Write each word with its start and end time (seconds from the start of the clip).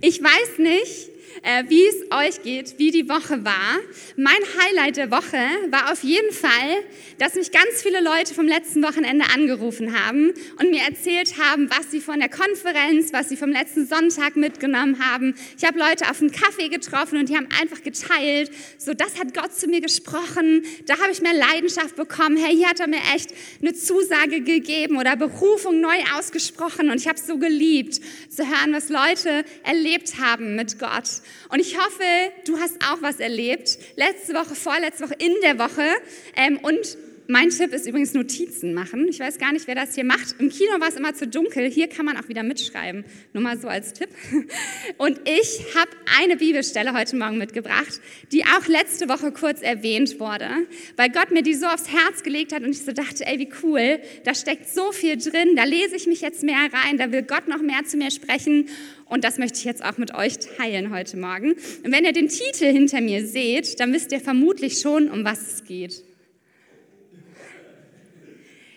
Ich 0.00 0.22
weiß 0.22 0.58
nicht, 0.58 1.10
äh, 1.44 1.64
wie 1.68 1.86
es 1.86 1.96
euch 2.10 2.42
geht, 2.42 2.78
wie 2.78 2.90
die 2.90 3.08
Woche 3.08 3.44
war. 3.44 3.78
Mein 4.16 4.34
Highlight 4.58 4.96
der 4.96 5.10
Woche 5.10 5.38
war 5.70 5.92
auf 5.92 6.02
jeden 6.02 6.32
Fall, 6.32 6.50
dass 7.18 7.34
mich 7.34 7.52
ganz 7.52 7.82
viele 7.82 8.00
Leute 8.02 8.34
vom 8.34 8.46
letzten 8.46 8.82
Wochenende 8.82 9.26
angerufen 9.32 9.94
haben 9.98 10.32
und 10.58 10.70
mir 10.70 10.82
erzählt 10.82 11.34
haben, 11.38 11.68
was 11.70 11.90
sie 11.90 12.00
von 12.00 12.18
der 12.18 12.30
Konferenz, 12.30 13.12
was 13.12 13.28
sie 13.28 13.36
vom 13.36 13.50
letzten 13.50 13.86
Sonntag 13.86 14.36
mitgenommen 14.36 14.98
haben. 15.04 15.34
Ich 15.58 15.64
habe 15.64 15.78
Leute 15.78 16.10
auf 16.10 16.20
einen 16.20 16.32
Kaffee 16.32 16.68
getroffen 16.68 17.18
und 17.18 17.28
die 17.28 17.36
haben 17.36 17.48
einfach 17.60 17.82
geteilt, 17.82 18.50
so 18.78 18.94
das 18.94 19.18
hat 19.18 19.34
Gott 19.34 19.54
zu 19.54 19.68
mir 19.68 19.82
gesprochen, 19.82 20.64
da 20.86 20.98
habe 20.98 21.12
ich 21.12 21.20
mehr 21.20 21.34
Leidenschaft 21.34 21.94
bekommen. 21.96 22.38
Hey, 22.38 22.56
hier 22.56 22.68
hat 22.68 22.80
er 22.80 22.88
mir 22.88 23.02
echt 23.14 23.34
eine 23.60 23.74
Zusage 23.74 24.40
gegeben 24.40 24.96
oder 24.96 25.14
Berufung 25.16 25.80
neu 25.80 25.96
ausgesprochen 26.16 26.90
und 26.90 27.00
ich 27.00 27.06
habe 27.06 27.18
es 27.18 27.26
so 27.26 27.36
geliebt 27.36 28.00
zu 28.30 28.48
hören, 28.48 28.72
was 28.72 28.88
Leute 28.88 29.44
erlebt 29.62 30.14
haben 30.18 30.56
mit 30.56 30.78
Gott. 30.78 31.04
Und 31.50 31.60
ich 31.60 31.78
hoffe, 31.78 32.04
du 32.46 32.58
hast 32.58 32.76
auch 32.84 33.02
was 33.02 33.20
erlebt. 33.20 33.78
Letzte 33.96 34.34
Woche, 34.34 34.54
vorletzte 34.54 35.04
Woche, 35.04 35.14
in 35.18 35.34
der 35.42 35.58
Woche. 35.58 35.86
Ähm, 36.36 36.58
und 36.58 36.96
mein 37.26 37.50
Tipp 37.50 37.72
ist 37.72 37.86
übrigens 37.86 38.12
Notizen 38.12 38.74
machen. 38.74 39.08
Ich 39.08 39.18
weiß 39.18 39.38
gar 39.38 39.52
nicht, 39.52 39.66
wer 39.66 39.74
das 39.74 39.94
hier 39.94 40.04
macht. 40.04 40.36
Im 40.38 40.50
Kino 40.50 40.72
war 40.78 40.88
es 40.88 40.96
immer 40.96 41.14
zu 41.14 41.26
dunkel. 41.26 41.70
Hier 41.70 41.88
kann 41.88 42.04
man 42.04 42.16
auch 42.18 42.28
wieder 42.28 42.42
mitschreiben. 42.42 43.04
Nur 43.32 43.42
mal 43.42 43.58
so 43.58 43.68
als 43.68 43.94
Tipp. 43.94 44.08
Und 44.98 45.20
ich 45.24 45.74
habe 45.74 45.90
eine 46.20 46.36
Bibelstelle 46.36 46.92
heute 46.92 47.16
Morgen 47.16 47.38
mitgebracht, 47.38 48.00
die 48.32 48.44
auch 48.44 48.66
letzte 48.66 49.08
Woche 49.08 49.32
kurz 49.32 49.62
erwähnt 49.62 50.20
wurde, 50.20 50.48
weil 50.96 51.10
Gott 51.10 51.30
mir 51.30 51.42
die 51.42 51.54
so 51.54 51.66
aufs 51.66 51.88
Herz 51.90 52.22
gelegt 52.22 52.52
hat 52.52 52.62
und 52.62 52.70
ich 52.70 52.82
so 52.82 52.92
dachte, 52.92 53.26
ey, 53.26 53.38
wie 53.38 53.48
cool, 53.62 54.00
da 54.24 54.34
steckt 54.34 54.68
so 54.68 54.92
viel 54.92 55.16
drin. 55.16 55.56
Da 55.56 55.64
lese 55.64 55.96
ich 55.96 56.06
mich 56.06 56.20
jetzt 56.20 56.42
mehr 56.42 56.68
rein. 56.72 56.98
Da 56.98 57.10
will 57.10 57.22
Gott 57.22 57.48
noch 57.48 57.62
mehr 57.62 57.84
zu 57.84 57.96
mir 57.96 58.10
sprechen. 58.10 58.68
Und 59.06 59.24
das 59.24 59.38
möchte 59.38 59.58
ich 59.58 59.64
jetzt 59.64 59.84
auch 59.84 59.96
mit 59.96 60.14
euch 60.14 60.38
teilen 60.38 60.90
heute 60.90 61.16
Morgen. 61.16 61.52
Und 61.52 61.92
wenn 61.92 62.04
ihr 62.04 62.12
den 62.12 62.28
Titel 62.28 62.66
hinter 62.66 63.00
mir 63.00 63.26
seht, 63.26 63.80
dann 63.80 63.92
wisst 63.92 64.12
ihr 64.12 64.20
vermutlich 64.20 64.78
schon, 64.80 65.10
um 65.10 65.24
was 65.24 65.40
es 65.40 65.64
geht. 65.64 66.04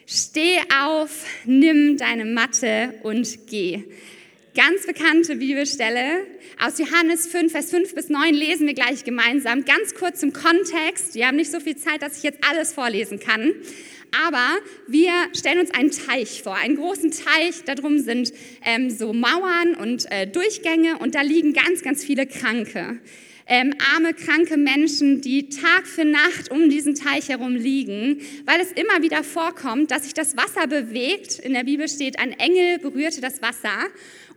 Steh 0.09 0.59
auf, 0.73 1.25
nimm 1.43 1.97
deine 1.97 2.23
Matte 2.23 2.93
und 3.03 3.45
geh. 3.47 3.83
Ganz 4.55 4.87
bekannte 4.87 5.35
Bibelstelle 5.35 6.25
aus 6.63 6.79
Johannes 6.79 7.27
5, 7.27 7.51
Vers 7.51 7.71
5 7.71 7.93
bis 7.93 8.07
9 8.07 8.33
lesen 8.33 8.67
wir 8.67 8.73
gleich 8.73 9.03
gemeinsam. 9.03 9.65
Ganz 9.65 9.95
kurz 9.95 10.21
zum 10.21 10.31
Kontext. 10.31 11.13
Wir 11.15 11.27
haben 11.27 11.35
nicht 11.35 11.51
so 11.51 11.59
viel 11.59 11.75
Zeit, 11.75 12.01
dass 12.01 12.15
ich 12.15 12.23
jetzt 12.23 12.39
alles 12.49 12.71
vorlesen 12.71 13.19
kann. 13.19 13.53
Aber 14.25 14.47
wir 14.87 15.11
stellen 15.37 15.59
uns 15.59 15.71
einen 15.71 15.91
Teich 15.91 16.41
vor, 16.41 16.55
einen 16.55 16.77
großen 16.77 17.11
Teich. 17.11 17.65
Darum 17.65 17.99
sind 17.99 18.31
ähm, 18.63 18.89
so 18.89 19.11
Mauern 19.11 19.75
und 19.75 20.09
äh, 20.09 20.25
Durchgänge 20.25 20.99
und 20.99 21.15
da 21.15 21.21
liegen 21.21 21.51
ganz, 21.51 21.81
ganz 21.81 22.05
viele 22.05 22.27
Kranke 22.27 23.01
ähm, 23.47 23.73
arme, 23.93 24.13
kranke 24.13 24.57
Menschen, 24.57 25.21
die 25.21 25.49
Tag 25.49 25.87
für 25.87 26.03
Nacht 26.03 26.51
um 26.51 26.69
diesen 26.69 26.95
Teich 26.95 27.29
herum 27.29 27.55
liegen, 27.55 28.21
weil 28.45 28.59
es 28.59 28.71
immer 28.73 29.01
wieder 29.01 29.23
vorkommt, 29.23 29.91
dass 29.91 30.03
sich 30.03 30.13
das 30.13 30.35
Wasser 30.35 30.67
bewegt. 30.67 31.39
In 31.39 31.53
der 31.53 31.63
Bibel 31.63 31.87
steht, 31.87 32.19
ein 32.19 32.33
Engel 32.33 32.79
berührte 32.79 33.21
das 33.21 33.41
Wasser 33.41 33.87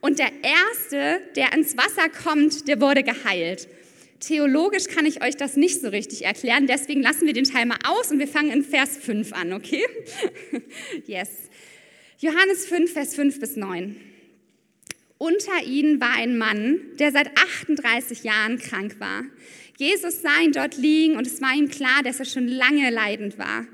und 0.00 0.18
der 0.18 0.30
Erste, 0.42 1.20
der 1.34 1.52
ins 1.52 1.76
Wasser 1.76 2.08
kommt, 2.08 2.68
der 2.68 2.80
wurde 2.80 3.02
geheilt. 3.02 3.68
Theologisch 4.20 4.86
kann 4.86 5.06
ich 5.06 5.24
euch 5.24 5.36
das 5.36 5.56
nicht 5.56 5.80
so 5.80 5.88
richtig 5.88 6.24
erklären, 6.24 6.66
deswegen 6.66 7.02
lassen 7.02 7.26
wir 7.26 7.32
den 7.32 7.44
Teil 7.44 7.66
mal 7.66 7.78
aus 7.84 8.10
und 8.10 8.18
wir 8.18 8.28
fangen 8.28 8.50
in 8.50 8.62
Vers 8.62 8.96
5 8.98 9.32
an, 9.32 9.52
okay? 9.54 9.82
yes. 11.06 11.30
Johannes 12.18 12.66
5, 12.66 12.92
Vers 12.92 13.14
5 13.14 13.40
bis 13.40 13.56
9. 13.56 13.96
Unter 15.22 15.62
ihnen 15.66 16.00
war 16.00 16.14
ein 16.14 16.38
Mann, 16.38 16.80
der 16.98 17.12
seit 17.12 17.36
38 17.36 18.24
Jahren 18.24 18.58
krank 18.58 18.96
war. 19.00 19.24
Jesus 19.76 20.22
sah 20.22 20.40
ihn 20.42 20.52
dort 20.52 20.78
liegen 20.78 21.18
und 21.18 21.26
es 21.26 21.42
war 21.42 21.54
ihm 21.54 21.68
klar, 21.68 22.02
dass 22.02 22.20
er 22.20 22.24
schon 22.24 22.48
lange 22.48 22.88
leidend 22.88 23.36
war. 23.36 23.66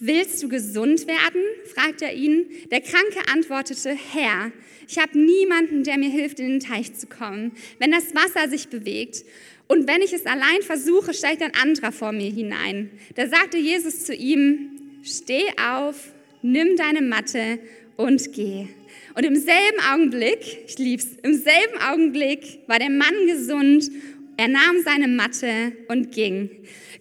Willst 0.00 0.42
du 0.42 0.50
gesund 0.50 1.06
werden? 1.06 1.40
fragte 1.74 2.04
er 2.04 2.12
ihn. 2.12 2.44
Der 2.70 2.82
Kranke 2.82 3.20
antwortete, 3.32 3.96
Herr, 4.12 4.52
ich 4.86 4.98
habe 4.98 5.18
niemanden, 5.18 5.82
der 5.82 5.96
mir 5.96 6.10
hilft, 6.10 6.40
in 6.40 6.48
den 6.48 6.60
Teich 6.60 6.92
zu 6.92 7.06
kommen, 7.06 7.52
wenn 7.78 7.90
das 7.90 8.14
Wasser 8.14 8.50
sich 8.50 8.68
bewegt. 8.68 9.24
Und 9.66 9.88
wenn 9.88 10.02
ich 10.02 10.12
es 10.12 10.26
allein 10.26 10.60
versuche, 10.60 11.14
steigt 11.14 11.40
ein 11.40 11.54
anderer 11.54 11.90
vor 11.90 12.12
mir 12.12 12.30
hinein. 12.30 12.90
Da 13.14 13.28
sagte 13.28 13.56
Jesus 13.56 14.04
zu 14.04 14.14
ihm, 14.14 15.00
steh 15.02 15.46
auf, 15.58 16.12
nimm 16.42 16.76
deine 16.76 17.00
Matte 17.00 17.58
und 17.96 18.34
geh. 18.34 18.68
Und 19.14 19.24
im 19.24 19.36
selben 19.36 19.80
Augenblick, 19.92 20.64
ich 20.66 20.78
lieb's, 20.78 21.06
im 21.22 21.34
selben 21.34 21.78
Augenblick 21.80 22.60
war 22.66 22.78
der 22.78 22.90
Mann 22.90 23.26
gesund, 23.26 23.90
er 24.36 24.48
nahm 24.48 24.82
seine 24.82 25.06
Matte 25.08 25.72
und 25.88 26.12
ging. 26.12 26.48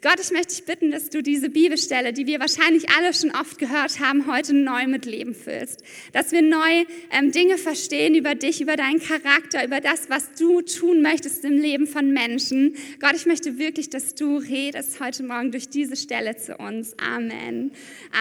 Gott, 0.02 0.20
ich 0.22 0.32
möchte 0.32 0.56
dich 0.56 0.66
bitten, 0.66 0.92
dass 0.92 1.10
du 1.10 1.22
diese 1.22 1.50
Bibelstelle, 1.50 2.14
die 2.14 2.26
wir 2.26 2.40
wahrscheinlich 2.40 2.90
alle 2.90 3.14
schon 3.14 3.32
oft 3.32 3.58
gehört 3.58 4.00
haben, 4.00 4.28
heute 4.28 4.54
neu 4.54 4.88
mit 4.88 5.06
Leben 5.06 5.34
füllst. 5.36 5.84
Dass 6.14 6.32
wir 6.32 6.42
neu 6.42 6.86
ähm, 7.12 7.32
Dinge 7.32 7.58
verstehen 7.58 8.16
über 8.16 8.36
dich, 8.36 8.62
über 8.62 8.78
deinen 8.78 9.02
Charakter, 9.02 9.66
über 9.66 9.82
das, 9.82 10.10
was 10.10 10.32
du 10.40 10.62
tun 10.62 11.02
möchtest 11.02 11.44
im 11.44 11.58
Leben 11.58 11.86
von 11.86 12.14
Menschen. 12.14 12.76
Gott, 13.02 13.14
ich 13.16 13.26
möchte 13.26 13.58
wirklich, 13.58 13.90
dass 13.90 14.16
du 14.16 14.38
redest 14.38 15.02
heute 15.02 15.24
Morgen 15.24 15.52
durch 15.52 15.68
diese 15.68 15.98
Stelle 15.98 16.38
zu 16.38 16.56
uns. 16.56 16.96
Amen. 16.98 17.72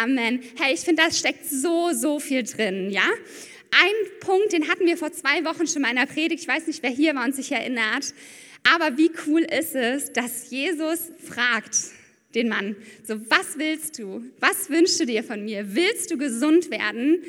Amen. 0.03 0.41
Hey, 0.61 0.75
ich 0.75 0.81
finde, 0.81 1.03
da 1.05 1.13
steckt 1.13 1.45
so, 1.45 1.91
so 1.93 2.19
viel 2.19 2.43
drin, 2.43 2.91
ja? 2.91 3.09
Ein 3.71 4.21
Punkt, 4.21 4.53
den 4.53 4.69
hatten 4.69 4.87
wir 4.87 4.97
vor 4.97 5.13
zwei 5.13 5.45
Wochen 5.45 5.67
schon 5.67 5.83
mal 5.83 5.91
in 5.91 5.97
der 5.97 6.07
Predigt. 6.07 6.43
Ich 6.43 6.49
weiß 6.49 6.67
nicht, 6.67 6.83
wer 6.83 6.91
hier 6.91 7.15
war 7.15 7.25
und 7.25 7.35
sich 7.35 7.53
erinnert. 7.53 8.15
Aber 8.73 8.97
wie 8.97 9.11
cool 9.27 9.43
ist 9.43 9.75
es, 9.75 10.13
dass 10.13 10.51
Jesus 10.51 11.11
fragt 11.25 11.77
den 12.35 12.49
Mann, 12.49 12.77
so 13.05 13.19
was 13.31 13.59
willst 13.59 13.99
du? 13.99 14.23
Was 14.41 14.69
wünschst 14.69 15.01
du 15.01 15.07
dir 15.07 15.25
von 15.25 15.45
mir? 15.45 15.75
Willst 15.75 16.11
du 16.11 16.19
gesund 16.19 16.71
werden? 16.71 17.23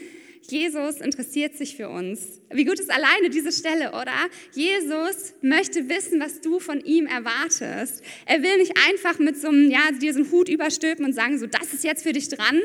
Jesus 0.49 0.99
interessiert 0.99 1.55
sich 1.55 1.75
für 1.75 1.89
uns. 1.89 2.41
Wie 2.51 2.65
gut 2.65 2.79
ist 2.79 2.89
alleine 2.89 3.29
diese 3.29 3.51
Stelle, 3.51 3.91
oder? 3.91 4.13
Jesus 4.53 5.33
möchte 5.41 5.89
wissen, 5.89 6.19
was 6.19 6.41
du 6.41 6.59
von 6.59 6.83
ihm 6.83 7.05
erwartest. 7.05 8.03
Er 8.25 8.41
will 8.41 8.57
nicht 8.57 8.73
einfach 8.89 9.19
mit 9.19 9.37
so 9.37 9.49
einem, 9.49 9.69
ja, 9.69 9.91
dir 9.91 10.13
so 10.13 10.19
einen 10.19 10.31
Hut 10.31 10.49
überstülpen 10.49 11.05
und 11.05 11.13
sagen, 11.13 11.37
so, 11.37 11.45
das 11.45 11.73
ist 11.73 11.83
jetzt 11.83 12.03
für 12.03 12.13
dich 12.13 12.29
dran, 12.29 12.61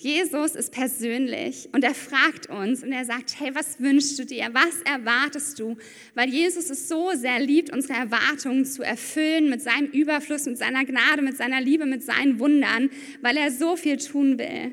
Jesus 0.00 0.54
ist 0.54 0.70
persönlich 0.70 1.68
und 1.72 1.82
er 1.82 1.94
fragt 1.94 2.48
uns 2.48 2.84
und 2.84 2.92
er 2.92 3.04
sagt, 3.04 3.40
hey, 3.40 3.52
was 3.54 3.80
wünschst 3.80 4.16
du 4.18 4.24
dir? 4.24 4.48
Was 4.52 4.80
erwartest 4.84 5.58
du? 5.58 5.76
Weil 6.14 6.28
Jesus 6.28 6.70
es 6.70 6.88
so 6.88 7.10
sehr 7.14 7.40
liebt, 7.40 7.72
unsere 7.72 7.94
Erwartungen 7.94 8.64
zu 8.64 8.84
erfüllen 8.84 9.50
mit 9.50 9.60
seinem 9.60 9.90
Überfluss, 9.90 10.46
mit 10.46 10.56
seiner 10.56 10.84
Gnade, 10.84 11.22
mit 11.22 11.36
seiner 11.36 11.60
Liebe, 11.60 11.84
mit 11.84 12.04
seinen 12.04 12.38
Wundern, 12.38 12.90
weil 13.22 13.36
er 13.36 13.50
so 13.50 13.74
viel 13.74 13.96
tun 13.96 14.38
will. 14.38 14.72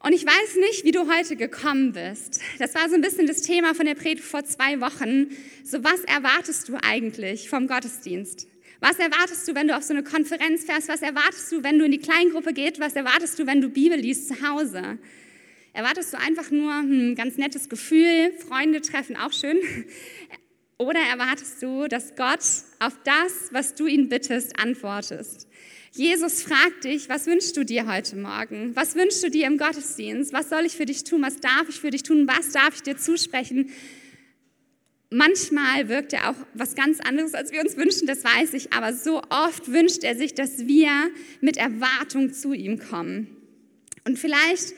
Und 0.00 0.12
ich 0.12 0.24
weiß 0.24 0.56
nicht, 0.60 0.84
wie 0.84 0.92
du 0.92 1.12
heute 1.12 1.34
gekommen 1.34 1.92
bist. 1.92 2.40
Das 2.60 2.76
war 2.76 2.88
so 2.88 2.94
ein 2.94 3.00
bisschen 3.00 3.26
das 3.26 3.42
Thema 3.42 3.74
von 3.74 3.86
der 3.86 3.96
Predigt 3.96 4.24
vor 4.24 4.44
zwei 4.44 4.80
Wochen. 4.80 5.30
So, 5.64 5.82
was 5.82 6.04
erwartest 6.04 6.68
du 6.68 6.76
eigentlich 6.80 7.48
vom 7.50 7.66
Gottesdienst? 7.66 8.46
Was 8.80 8.98
erwartest 8.98 9.48
du, 9.48 9.54
wenn 9.54 9.68
du 9.68 9.76
auf 9.76 9.82
so 9.82 9.92
eine 9.92 10.04
Konferenz 10.04 10.64
fährst? 10.64 10.88
Was 10.88 11.02
erwartest 11.02 11.50
du, 11.50 11.64
wenn 11.64 11.78
du 11.78 11.84
in 11.84 11.92
die 11.92 11.98
Kleingruppe 11.98 12.52
gehst? 12.52 12.78
Was 12.78 12.94
erwartest 12.94 13.38
du, 13.38 13.46
wenn 13.46 13.60
du 13.60 13.68
Bibel 13.68 13.98
liest 13.98 14.28
zu 14.28 14.48
Hause? 14.48 14.98
Erwartest 15.72 16.12
du 16.12 16.18
einfach 16.18 16.50
nur 16.50 16.72
ein 16.72 17.14
ganz 17.14 17.36
nettes 17.36 17.68
Gefühl, 17.68 18.32
Freunde 18.46 18.80
treffen, 18.80 19.16
auch 19.16 19.32
schön? 19.32 19.58
Oder 20.78 21.00
erwartest 21.00 21.60
du, 21.60 21.88
dass 21.88 22.14
Gott 22.14 22.44
auf 22.78 22.96
das, 23.02 23.48
was 23.50 23.74
du 23.74 23.86
ihn 23.86 24.08
bittest, 24.08 24.60
antwortest? 24.60 25.48
Jesus 25.92 26.42
fragt 26.42 26.84
dich, 26.84 27.08
was 27.08 27.26
wünschst 27.26 27.56
du 27.56 27.64
dir 27.64 27.92
heute 27.92 28.14
Morgen? 28.14 28.76
Was 28.76 28.94
wünschst 28.94 29.24
du 29.24 29.30
dir 29.30 29.48
im 29.48 29.58
Gottesdienst? 29.58 30.32
Was 30.32 30.50
soll 30.50 30.64
ich 30.64 30.76
für 30.76 30.86
dich 30.86 31.02
tun? 31.02 31.22
Was 31.22 31.38
darf 31.38 31.68
ich 31.68 31.80
für 31.80 31.90
dich 31.90 32.04
tun? 32.04 32.28
Was 32.28 32.52
darf 32.52 32.74
ich 32.76 32.82
dir 32.82 32.96
zusprechen? 32.96 33.70
Manchmal 35.10 35.88
wirkt 35.88 36.12
er 36.12 36.30
auch 36.30 36.36
was 36.52 36.74
ganz 36.74 37.00
anderes, 37.00 37.32
als 37.32 37.50
wir 37.50 37.60
uns 37.60 37.76
wünschen, 37.78 38.06
das 38.06 38.24
weiß 38.24 38.52
ich, 38.52 38.72
aber 38.74 38.92
so 38.92 39.22
oft 39.30 39.72
wünscht 39.72 40.04
er 40.04 40.14
sich, 40.14 40.34
dass 40.34 40.66
wir 40.66 40.90
mit 41.40 41.56
Erwartung 41.56 42.32
zu 42.32 42.52
ihm 42.52 42.78
kommen. 42.78 43.34
Und 44.04 44.18
vielleicht 44.18 44.74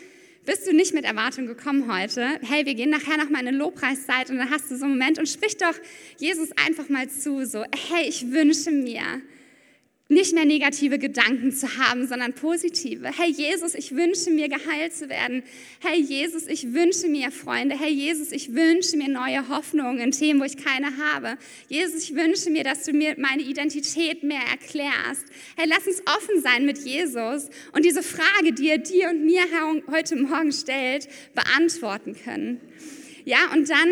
bist 0.46 0.66
du 0.68 0.72
nicht 0.72 0.94
mit 0.94 1.04
Erwartung 1.04 1.46
gekommen 1.46 1.92
heute. 1.92 2.38
Hey, 2.42 2.64
wir 2.64 2.74
gehen 2.74 2.90
nachher 2.90 3.16
noch 3.16 3.28
mal 3.28 3.40
in 3.40 3.48
eine 3.48 3.56
Lobpreiszeit 3.56 4.30
und 4.30 4.38
dann 4.38 4.50
hast 4.50 4.70
du 4.70 4.76
so 4.76 4.84
einen 4.84 4.98
Moment 4.98 5.18
und 5.18 5.28
sprich 5.28 5.56
doch 5.56 5.74
Jesus 6.18 6.50
einfach 6.64 6.88
mal 6.88 7.08
zu, 7.08 7.44
so, 7.44 7.64
hey, 7.88 8.08
ich 8.08 8.30
wünsche 8.30 8.70
mir, 8.70 9.02
nicht 10.10 10.34
mehr 10.34 10.44
negative 10.44 10.98
Gedanken 10.98 11.52
zu 11.52 11.78
haben, 11.78 12.06
sondern 12.06 12.34
positive. 12.34 13.10
Hey 13.16 13.30
Jesus, 13.30 13.74
ich 13.74 13.94
wünsche 13.94 14.30
mir 14.30 14.48
geheilt 14.48 14.92
zu 14.92 15.08
werden. 15.08 15.42
Hey 15.78 16.00
Jesus, 16.00 16.48
ich 16.48 16.74
wünsche 16.74 17.08
mir 17.08 17.30
Freunde. 17.30 17.78
Hey 17.78 17.92
Jesus, 17.92 18.32
ich 18.32 18.52
wünsche 18.54 18.96
mir 18.96 19.08
neue 19.08 19.48
Hoffnungen 19.48 20.00
in 20.00 20.10
Themen, 20.10 20.40
wo 20.40 20.44
ich 20.44 20.56
keine 20.56 20.88
habe. 20.98 21.38
Jesus, 21.68 22.02
ich 22.02 22.16
wünsche 22.16 22.50
mir, 22.50 22.64
dass 22.64 22.84
du 22.84 22.92
mir 22.92 23.14
meine 23.18 23.42
Identität 23.42 24.24
mehr 24.24 24.42
erklärst. 24.50 25.26
Hey, 25.56 25.66
lass 25.68 25.86
uns 25.86 26.02
offen 26.06 26.42
sein 26.42 26.66
mit 26.66 26.78
Jesus 26.78 27.48
und 27.72 27.84
diese 27.84 28.02
Frage, 28.02 28.52
die 28.52 28.68
er 28.68 28.78
dir 28.78 29.10
und 29.10 29.24
mir 29.24 29.42
heute 29.90 30.16
Morgen 30.16 30.52
stellt, 30.52 31.08
beantworten 31.34 32.16
können. 32.22 32.60
Ja, 33.24 33.52
und 33.54 33.70
dann 33.70 33.88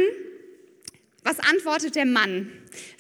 Was 1.25 1.41
antwortet 1.41 1.95
der 1.95 2.07
Mann? 2.07 2.51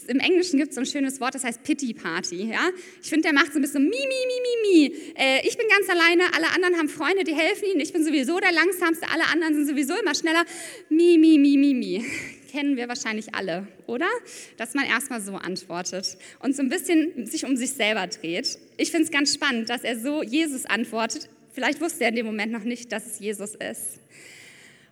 Im 0.08 0.20
Englischen 0.20 0.58
gibt 0.58 0.70
es 0.70 0.74
so 0.74 0.80
ein 0.80 0.86
schönes 0.86 1.20
Wort, 1.20 1.34
das 1.34 1.44
heißt 1.44 1.62
Pity 1.62 1.92
Party. 1.92 2.50
Ja? 2.50 2.70
Ich 3.02 3.10
finde, 3.10 3.24
der 3.24 3.34
macht 3.34 3.52
so 3.52 3.58
ein 3.58 3.62
bisschen 3.62 3.84
mi, 3.84 3.90
mi, 3.90 3.96
mi, 3.96 4.40
mi, 4.42 4.88
mi. 4.88 5.12
Äh, 5.14 5.46
ich 5.46 5.56
bin 5.58 5.66
ganz 5.68 5.88
alleine, 5.88 6.22
alle 6.34 6.48
anderen 6.54 6.76
haben 6.78 6.88
Freunde, 6.88 7.24
die 7.24 7.34
helfen 7.34 7.66
ihnen. 7.70 7.80
Ich 7.80 7.92
bin 7.92 8.02
sowieso 8.02 8.40
der 8.40 8.52
Langsamste, 8.52 9.06
alle 9.12 9.26
anderen 9.26 9.54
sind 9.54 9.68
sowieso 9.68 9.94
immer 10.00 10.14
schneller. 10.14 10.44
Mi, 10.88 11.18
mi, 11.18 11.38
mi, 11.38 11.58
mi, 11.58 11.74
mi. 11.74 12.04
Kennen 12.50 12.78
wir 12.78 12.88
wahrscheinlich 12.88 13.34
alle, 13.34 13.68
oder? 13.86 14.08
Dass 14.56 14.72
man 14.72 14.86
erstmal 14.86 15.20
so 15.20 15.34
antwortet 15.34 16.16
und 16.40 16.56
so 16.56 16.62
ein 16.62 16.70
bisschen 16.70 17.26
sich 17.26 17.44
um 17.44 17.58
sich 17.58 17.72
selber 17.72 18.06
dreht. 18.06 18.58
Ich 18.78 18.90
finde 18.90 19.04
es 19.04 19.10
ganz 19.10 19.34
spannend, 19.34 19.68
dass 19.68 19.84
er 19.84 19.98
so 20.00 20.22
Jesus 20.22 20.64
antwortet. 20.64 21.28
Vielleicht 21.52 21.82
wusste 21.82 22.04
er 22.04 22.10
in 22.10 22.16
dem 22.16 22.26
Moment 22.26 22.50
noch 22.50 22.64
nicht, 22.64 22.90
dass 22.92 23.04
es 23.04 23.18
Jesus 23.18 23.54
ist. 23.56 24.00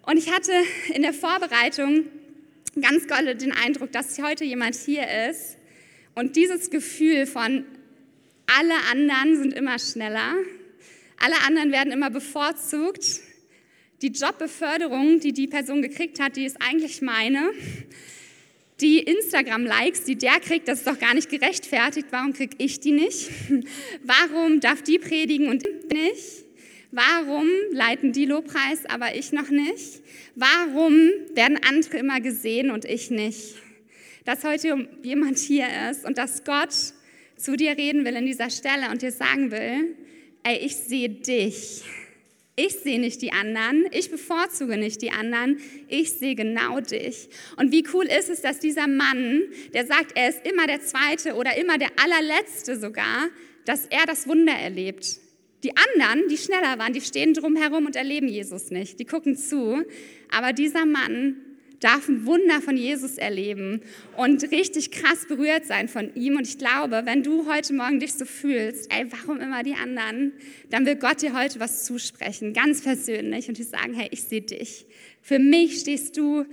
Und 0.07 0.19
ich 0.19 0.31
hatte 0.31 0.53
in 0.95 1.03
der 1.03 1.15
Vorbereitung 1.15 2.05
ganz 2.81 3.07
doll 3.07 3.35
den 3.35 3.53
Eindruck, 3.53 3.93
dass 3.93 4.21
heute 4.23 4.45
jemand 4.45 4.75
hier 4.75 5.07
ist 5.31 5.57
und 6.15 6.37
dieses 6.37 6.71
Gefühl 6.71 7.27
von 7.27 7.65
alle 8.47 8.75
anderen 8.91 9.37
sind 9.37 9.55
immer 9.55 9.79
schneller, 9.79 10.35
alle 11.19 11.37
anderen 11.47 11.73
werden 11.73 11.93
immer 11.93 12.11
bevorzugt, 12.11 13.21
die 14.03 14.09
Jobbeförderung, 14.09 15.21
die 15.21 15.33
die 15.33 15.47
Person 15.47 15.83
gekriegt 15.83 16.21
hat, 16.21 16.37
die 16.37 16.45
ist 16.45 16.57
eigentlich 16.61 17.01
meine. 17.01 17.51
Die 18.81 18.99
Instagram-Likes, 18.99 20.05
die 20.05 20.17
der 20.17 20.39
kriegt, 20.39 20.69
das 20.69 20.81
ist 20.81 20.87
doch 20.87 20.99
gar 20.99 21.15
nicht 21.15 21.31
gerechtfertigt. 21.31 22.09
Warum 22.11 22.35
kriege 22.35 22.55
ich 22.59 22.79
die 22.81 22.93
nicht? 22.93 23.31
Warum 24.03 24.61
darf 24.61 24.83
die 24.83 24.99
predigen 24.99 25.49
und 25.49 25.67
ich 25.67 25.91
nicht? 25.91 26.46
Warum 26.97 27.47
leiten 27.73 28.13
die 28.13 28.25
Lobpreis, 28.25 28.87
aber 28.87 29.15
ich 29.17 29.31
noch 29.31 29.51
nicht? 29.51 30.01
Warum 30.35 30.95
werden 31.35 31.61
andere 31.63 31.99
immer 31.99 32.23
gesehen 32.23 32.71
und 32.71 32.87
ich 32.87 33.11
nicht? 33.11 33.57
Dass 34.25 34.45
heute 34.45 34.89
jemand 35.03 35.37
hier 35.37 35.67
ist 35.91 36.07
und 36.07 36.17
dass 36.17 36.43
Gott 36.45 36.73
zu 37.37 37.55
dir 37.55 37.77
reden 37.77 38.07
will 38.07 38.17
in 38.17 38.25
dieser 38.25 38.49
Stelle 38.49 38.89
und 38.91 39.03
dir 39.03 39.13
sagen 39.13 39.51
will, 39.51 39.95
ey, 40.43 40.57
ich 40.65 40.75
sehe 40.75 41.11
dich. 41.11 41.83
Ich 42.57 42.73
sehe 42.77 42.99
nicht 42.99 43.21
die 43.21 43.33
anderen, 43.33 43.85
ich 43.93 44.11
bevorzuge 44.11 44.79
nicht 44.79 45.03
die 45.03 45.11
anderen, 45.11 45.61
ich 45.89 46.13
sehe 46.13 46.35
genau 46.35 46.81
dich. 46.81 47.29
Und 47.59 47.73
wie 47.73 47.85
cool 47.93 48.07
ist 48.07 48.31
es, 48.31 48.41
dass 48.41 48.59
dieser 48.59 48.87
Mann, 48.87 49.43
der 49.75 49.85
sagt, 49.85 50.13
er 50.15 50.31
ist 50.31 50.47
immer 50.47 50.67
der 50.67 50.81
Zweite 50.81 51.35
oder 51.35 51.59
immer 51.59 51.77
der 51.77 51.91
allerletzte 52.03 52.81
sogar, 52.81 53.29
dass 53.67 53.85
er 53.85 54.07
das 54.07 54.27
Wunder 54.27 54.55
erlebt. 54.55 55.26
Die 55.67 55.73
anderen, 55.77 56.29
die 56.29 56.39
schneller 56.39 56.79
waren, 56.79 56.93
die 56.93 57.01
stehen 57.01 57.35
drumherum 57.35 57.87
und 57.87 57.97
erleben 57.97 58.29
Jesus 58.29 58.71
nicht. 58.71 59.01
Die 59.01 59.05
gucken 59.05 59.37
zu. 59.37 59.83
Aber 60.31 60.53
dieser 60.53 60.87
Mann 60.87 61.39
darf 61.81 62.09
ein 62.09 62.25
Wunder 62.25 62.63
von 62.63 62.77
Jesus 62.77 63.19
erleben 63.19 63.81
und 64.17 64.45
richtig 64.53 64.93
krass 64.93 65.27
berührt 65.27 65.67
sein 65.67 65.89
von 65.89 66.15
ihm. 66.15 66.37
Und 66.37 66.47
ich 66.47 66.59
glaube, 66.59 67.03
wenn 67.05 67.25
du 67.25 67.53
heute 67.53 67.75
Morgen 67.75 67.99
dich 67.99 68.15
so 68.15 68.27
fühlst, 68.27 68.93
ey, 68.93 69.07
warum 69.11 69.41
immer 69.41 69.65
die 69.65 69.75
anderen, 69.75 70.35
dann 70.71 70.87
will 70.87 70.95
Gott 70.95 71.21
dir 71.21 71.37
heute 71.37 71.59
was 71.59 71.85
zusprechen, 71.85 72.53
ganz 72.53 72.83
persönlich 72.83 73.49
und 73.49 73.59
dir 73.59 73.65
sagen, 73.65 73.93
hey, 73.93 74.07
ich 74.13 74.23
sehe 74.23 74.43
dich. 74.43 74.87
Für 75.21 75.41
mich 75.41 75.81
stehst 75.81 76.17
du 76.17 76.45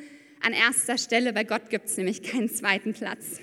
an 0.42 0.54
erster 0.54 0.98
Stelle, 0.98 1.33
bei 1.33 1.44
Gott 1.44 1.69
gibt 1.69 1.86
es 1.86 1.98
nämlich 1.98 2.24
keinen 2.24 2.50
zweiten 2.50 2.94
Platz. 2.94 3.39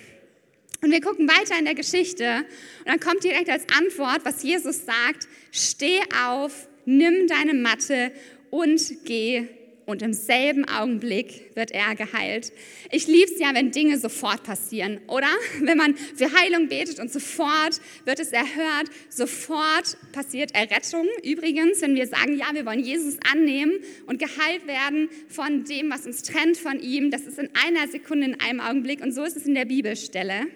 Und 0.83 0.93
wir 0.93 1.01
gucken 1.01 1.29
weiter 1.29 1.59
in 1.59 1.67
der 1.67 1.75
Geschichte 1.75 2.45
und 2.81 2.89
dann 2.89 3.01
kommt 3.01 3.23
direkt 3.23 3.51
als 3.51 3.65
Antwort, 3.77 4.21
was 4.25 4.43
Jesus 4.43 4.87
sagt, 4.87 5.29
steh 5.53 6.01
auf, 6.25 6.69
nimm 6.87 7.27
deine 7.27 7.55
Matte 7.55 8.13
und 8.51 9.05
geh. 9.05 9.47
Und 9.87 10.03
im 10.03 10.13
selben 10.13 10.67
Augenblick 10.69 11.57
wird 11.57 11.73
er 11.73 11.97
geheilt. 11.97 12.53
Ich 12.93 13.09
liebe 13.09 13.29
es 13.29 13.41
ja, 13.41 13.53
wenn 13.55 13.73
Dinge 13.73 13.99
sofort 13.99 14.45
passieren, 14.45 15.01
oder? 15.09 15.27
Wenn 15.63 15.77
man 15.77 15.97
für 15.97 16.33
Heilung 16.33 16.69
betet 16.69 17.01
und 17.01 17.11
sofort 17.11 17.81
wird 18.05 18.21
es 18.21 18.31
erhört, 18.31 18.89
sofort 19.09 19.97
passiert 20.13 20.55
Errettung. 20.55 21.09
Übrigens, 21.25 21.83
wenn 21.83 21.97
wir 21.97 22.07
sagen, 22.07 22.37
ja, 22.37 22.47
wir 22.53 22.65
wollen 22.67 22.85
Jesus 22.85 23.17
annehmen 23.33 23.73
und 24.07 24.21
geheilt 24.21 24.69
werden 24.69 25.09
von 25.29 25.65
dem, 25.65 25.91
was 25.91 26.07
uns 26.07 26.23
trennt 26.23 26.57
von 26.57 26.79
ihm, 26.79 27.11
das 27.11 27.23
ist 27.23 27.41
in 27.41 27.49
einer 27.55 27.89
Sekunde, 27.91 28.27
in 28.27 28.41
einem 28.41 28.61
Augenblick. 28.61 29.03
Und 29.03 29.13
so 29.13 29.25
ist 29.25 29.37
es 29.37 29.47
in 29.47 29.57
der 29.57 29.65
Bibelstelle. 29.65 30.47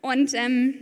Und 0.00 0.32
ähm, 0.34 0.74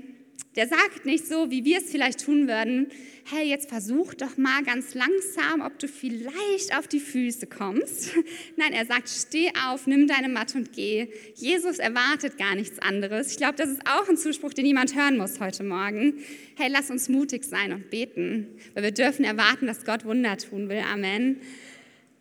der 0.57 0.67
sagt 0.67 1.05
nicht 1.05 1.27
so, 1.27 1.51
wie 1.51 1.65
wir 1.65 1.79
es 1.79 1.91
vielleicht 1.91 2.25
tun 2.25 2.49
würden, 2.49 2.89
hey, 3.31 3.47
jetzt 3.47 3.69
versuch 3.69 4.15
doch 4.15 4.39
mal 4.39 4.63
ganz 4.63 4.95
langsam, 4.95 5.61
ob 5.61 5.79
du 5.79 5.87
vielleicht 5.89 6.77
auf 6.77 6.89
die 6.89 7.01
Füße 7.01 7.47
kommst. 7.47 8.15
Nein, 8.57 8.73
er 8.73 8.87
sagt, 8.87 9.09
steh 9.11 9.51
auf, 9.67 9.87
nimm 9.87 10.07
deine 10.07 10.31
Matte 10.31 10.57
und 10.57 10.73
geh. 10.73 11.09
Jesus 11.35 11.79
erwartet 11.79 12.39
gar 12.39 12.55
nichts 12.55 12.79
anderes. 12.79 13.33
Ich 13.33 13.37
glaube, 13.37 13.57
das 13.57 13.69
ist 13.69 13.83
auch 13.87 14.09
ein 14.09 14.17
Zuspruch, 14.17 14.55
den 14.55 14.65
niemand 14.65 14.95
hören 14.95 15.19
muss 15.19 15.41
heute 15.41 15.63
Morgen. 15.63 16.23
Hey, 16.57 16.69
lass 16.71 16.91
uns 16.91 17.09
mutig 17.11 17.45
sein 17.45 17.73
und 17.73 17.91
beten, 17.91 18.49
weil 18.75 18.85
wir 18.85 18.93
dürfen 18.93 19.25
erwarten, 19.25 19.67
dass 19.67 19.85
Gott 19.85 20.07
Wunder 20.07 20.39
tun 20.39 20.71
will. 20.71 20.83
Amen. 20.91 21.41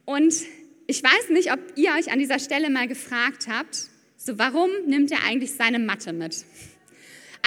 Und 0.04 0.34
ich 0.88 1.02
weiß 1.02 1.30
nicht, 1.30 1.54
ob 1.54 1.60
ihr 1.78 1.92
euch 1.98 2.12
an 2.12 2.20
dieser 2.20 2.40
Stelle 2.40 2.70
mal 2.70 2.88
gefragt 2.88 3.48
habt, 3.48 3.90
so 4.18 4.38
warum 4.40 4.70
nimmt 4.88 5.12
er 5.12 5.24
eigentlich 5.24 5.52
seine 5.54 5.80
Matte 5.80 6.12
mit? 6.12 6.46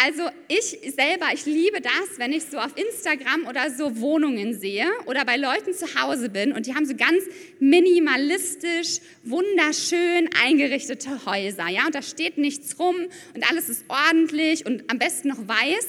Also 0.07 0.23
ich 0.47 0.79
selber, 0.95 1.27
ich 1.35 1.45
liebe 1.45 1.81
das, 1.81 2.19
wenn 2.19 2.33
ich 2.33 2.45
so 2.45 2.59
auf 2.59 2.71
Instagram 2.77 3.49
oder 3.49 3.69
so 3.73 4.01
Wohnungen 4.01 4.57
sehe 4.57 4.87
oder 5.07 5.25
bei 5.25 5.37
Leuten 5.37 5.75
zu 5.75 5.87
Hause 6.01 6.29
bin 6.29 6.53
und 6.53 6.67
die 6.67 6.75
haben 6.77 6.87
so 6.87 6.95
ganz 6.95 7.25
minimalistisch, 7.59 9.01
wunderschön 9.25 10.31
eingerichtete 10.41 11.27
Häuser, 11.27 11.69
ja, 11.69 11.87
und 11.87 11.97
da 11.97 12.03
steht 12.03 12.39
nichts 12.39 12.79
rum 12.79 12.95
und 13.35 13.51
alles 13.51 13.69
ist 13.69 13.87
ordentlich 13.89 14.67
und 14.67 14.89
am 14.89 15.01
besten 15.01 15.29
noch 15.29 15.49
weiß 15.49 15.87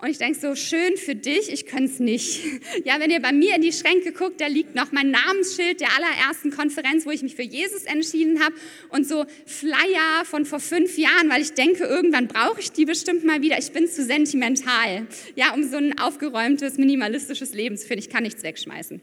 und 0.00 0.10
ich 0.10 0.18
denke 0.18 0.38
so, 0.38 0.54
schön 0.54 0.96
für 0.96 1.14
dich, 1.14 1.50
ich 1.50 1.66
könnte 1.66 1.92
es 1.92 1.98
nicht. 1.98 2.42
Ja, 2.84 2.98
wenn 2.98 3.10
ihr 3.10 3.20
bei 3.20 3.32
mir 3.32 3.54
in 3.54 3.62
die 3.62 3.72
Schränke 3.72 4.12
guckt, 4.12 4.40
da 4.40 4.46
liegt 4.46 4.74
noch 4.74 4.92
mein 4.92 5.10
Namensschild 5.10 5.80
der 5.80 5.88
allerersten 5.96 6.50
Konferenz, 6.50 7.06
wo 7.06 7.10
ich 7.10 7.22
mich 7.22 7.34
für 7.34 7.42
Jesus 7.42 7.84
entschieden 7.84 8.42
habe 8.42 8.54
und 8.90 9.06
so 9.06 9.24
Flyer 9.46 10.24
von 10.24 10.44
vor 10.44 10.60
fünf 10.60 10.98
Jahren, 10.98 11.30
weil 11.30 11.40
ich 11.40 11.52
denke, 11.52 11.84
irgendwann 11.84 12.28
brauche 12.28 12.60
ich 12.60 12.72
die 12.72 12.84
bestimmt 12.84 13.24
mal 13.24 13.40
wieder. 13.40 13.58
Ich 13.58 13.72
bin 13.72 13.88
zu 13.88 14.04
sentimental, 14.04 15.06
ja, 15.36 15.54
um 15.54 15.62
so 15.62 15.76
ein 15.76 15.98
aufgeräumtes, 15.98 16.76
minimalistisches 16.76 17.54
Leben 17.54 17.76
zu 17.76 17.86
führen. 17.86 18.00
Ich 18.00 18.10
kann 18.10 18.24
nichts 18.24 18.42
wegschmeißen. 18.42 19.00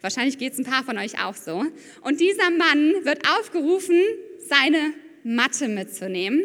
Wahrscheinlich 0.00 0.38
geht 0.38 0.54
es 0.54 0.58
ein 0.58 0.64
paar 0.64 0.82
von 0.82 0.98
euch 0.98 1.22
auch 1.22 1.36
so. 1.36 1.64
Und 2.00 2.20
dieser 2.20 2.50
Mann 2.50 2.94
wird 3.04 3.28
aufgerufen, 3.38 4.00
seine 4.48 4.94
Matte 5.22 5.68
mitzunehmen. 5.68 6.42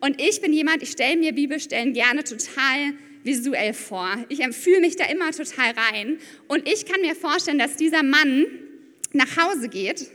Und 0.00 0.20
ich 0.20 0.40
bin 0.40 0.52
jemand, 0.52 0.82
ich 0.82 0.90
stelle 0.90 1.16
mir 1.16 1.32
Bibelstellen 1.32 1.92
gerne 1.92 2.24
total 2.24 2.94
visuell 3.26 3.74
vor. 3.74 4.08
Ich 4.28 4.42
fühle 4.56 4.80
mich 4.80 4.96
da 4.96 5.04
immer 5.06 5.30
total 5.32 5.72
rein. 5.72 6.18
Und 6.48 6.66
ich 6.66 6.86
kann 6.86 7.00
mir 7.02 7.14
vorstellen, 7.14 7.58
dass 7.58 7.76
dieser 7.76 8.02
Mann 8.02 8.46
nach 9.12 9.36
Hause 9.36 9.68
geht 9.68 10.06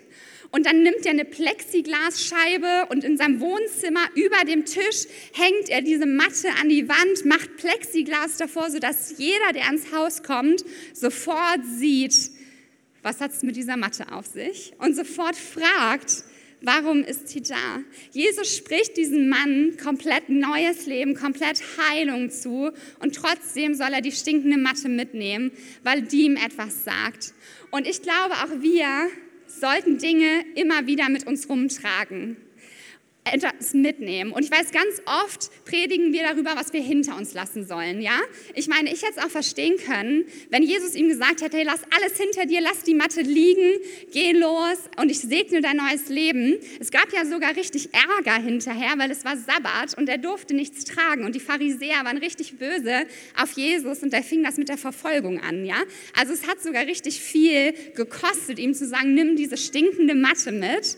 und 0.52 0.66
dann 0.66 0.84
nimmt 0.84 1.06
er 1.06 1.12
eine 1.12 1.26
Plexiglasscheibe 1.26 2.88
und 2.90 3.04
in 3.04 3.18
seinem 3.18 3.40
Wohnzimmer 3.40 4.02
über 4.16 4.44
dem 4.46 4.66
Tisch 4.66 5.06
hängt 5.34 5.70
er 5.70 5.82
diese 5.82 6.06
Matte 6.06 6.50
an 6.60 6.68
die 6.68 6.90
Wand, 6.90 7.26
macht 7.26 7.56
Plexiglas 7.58 8.38
davor, 8.38 8.70
sodass 8.70 9.16
jeder, 9.18 9.54
der 9.54 9.66
ans 9.66 9.94
Haus 9.94 10.24
kommt, 10.24 10.66
sofort 10.94 11.62
sieht, 11.66 12.32
was 13.02 13.22
hat 13.22 13.32
es 13.32 13.44
mit 13.44 13.56
dieser 13.56 13.78
Matte 13.78 14.12
auf 14.12 14.26
sich 14.26 14.74
und 14.78 14.96
sofort 14.96 15.36
fragt, 15.36 16.26
Warum 16.62 17.04
ist 17.04 17.30
sie 17.30 17.42
da? 17.42 17.80
Jesus 18.12 18.56
spricht 18.56 18.96
diesem 18.96 19.30
Mann 19.30 19.78
komplett 19.84 20.30
neues 20.30 20.86
Leben, 20.86 21.16
komplett 21.16 21.62
Heilung 21.78 22.30
zu 22.30 22.72
und 23.00 23.16
trotzdem 23.16 23.74
soll 23.74 23.94
er 23.94 24.02
die 24.02 24.12
stinkende 24.12 24.58
Matte 24.58 24.88
mitnehmen, 24.88 25.52
weil 25.84 26.04
die 26.04 26.26
ihm 26.26 26.36
etwas 26.36 26.84
sagt. 26.84 27.34
Und 27.72 27.88
ich 27.88 28.04
glaube, 28.04 28.36
auch 28.36 28.62
wir 28.62 29.10
sollten 29.48 29.98
Dinge 29.98 30.46
immer 30.56 30.86
wieder 30.86 31.10
mit 31.10 31.26
uns 31.26 31.50
rumtragen 31.50 32.38
etwas 33.24 33.74
mitnehmen. 33.74 34.32
Und 34.32 34.44
ich 34.44 34.52
weiß, 34.52 34.72
ganz 34.72 35.02
oft 35.06 35.52
predigen 35.66 36.12
wir 36.12 36.24
darüber, 36.24 36.56
was 36.56 36.74
wir 36.74 36.82
hinter 36.82 37.16
uns 37.18 37.34
lassen 37.34 37.66
sollen, 37.66 38.02
ja? 38.02 38.20
Ich 38.56 38.68
meine, 38.68 38.92
ich 38.92 39.04
hätte 39.04 39.14
es 39.18 39.24
auch 39.24 39.30
verstehen 39.30 39.78
können, 39.78 40.26
wenn 40.50 40.64
Jesus 40.64 40.96
ihm 40.96 41.08
gesagt 41.08 41.42
hätte, 41.42 41.58
hey, 41.58 41.66
lass 41.66 41.82
alles 41.96 42.18
hinter 42.18 42.48
dir, 42.48 42.62
lass 42.62 42.82
die 42.82 42.96
Matte 42.96 43.22
liegen, 43.22 43.80
geh 44.12 44.32
los 44.32 44.78
und 44.98 45.12
ich 45.12 45.20
segne 45.20 45.62
dein 45.62 45.78
neues 45.78 46.10
Leben. 46.10 46.58
Es 46.80 46.90
gab 46.90 47.14
ja 47.14 47.26
sogar 47.26 47.56
richtig 47.56 47.90
Ärger 47.94 48.42
hinterher, 48.42 48.94
weil 48.98 49.12
es 49.12 49.24
war 49.24 49.38
Sabbat 49.38 49.98
und 49.98 50.10
er 50.10 50.18
durfte 50.18 50.56
nichts 50.56 50.84
tragen 50.86 51.24
und 51.24 51.36
die 51.36 51.40
Pharisäer 51.40 52.04
waren 52.04 52.18
richtig 52.18 52.58
böse 52.58 53.06
auf 53.40 53.52
Jesus 53.52 54.02
und 54.02 54.14
da 54.14 54.24
fing 54.24 54.44
das 54.44 54.58
mit 54.58 54.68
der 54.68 54.78
Verfolgung 54.78 55.40
an, 55.40 55.64
ja? 55.64 55.78
Also 56.18 56.34
es 56.34 56.48
hat 56.48 56.62
sogar 56.62 56.88
richtig 56.88 57.22
viel 57.22 57.74
gekostet, 57.96 58.58
ihm 58.58 58.74
zu 58.74 58.88
sagen, 58.88 59.14
nimm 59.14 59.36
diese 59.36 59.58
stinkende 59.58 60.16
Matte 60.16 60.52
mit. 60.52 60.98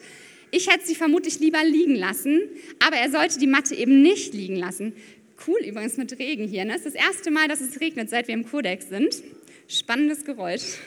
Ich 0.56 0.70
hätte 0.70 0.86
sie 0.86 0.94
vermutlich 0.94 1.40
lieber 1.40 1.64
liegen 1.64 1.96
lassen, 1.96 2.40
aber 2.78 2.98
er 2.98 3.10
sollte 3.10 3.40
die 3.40 3.48
Matte 3.48 3.74
eben 3.74 4.04
nicht 4.04 4.36
liegen 4.36 4.56
lassen. 4.56 4.94
Cool 5.48 5.60
übrigens 5.66 5.98
mit 5.98 6.20
Regen 6.20 6.48
hier. 6.48 6.64
Ne? 6.64 6.76
Es 6.76 6.86
ist 6.86 6.94
das 6.96 7.04
erste 7.04 7.32
Mal, 7.32 7.48
dass 7.48 7.60
es 7.60 7.82
regnet, 7.82 8.12
seit 8.12 8.28
wir 8.28 8.36
im 8.36 8.48
Kodex 8.48 8.88
sind. 8.88 9.24
Spannendes 9.68 10.24
Geräusch. 10.26 10.78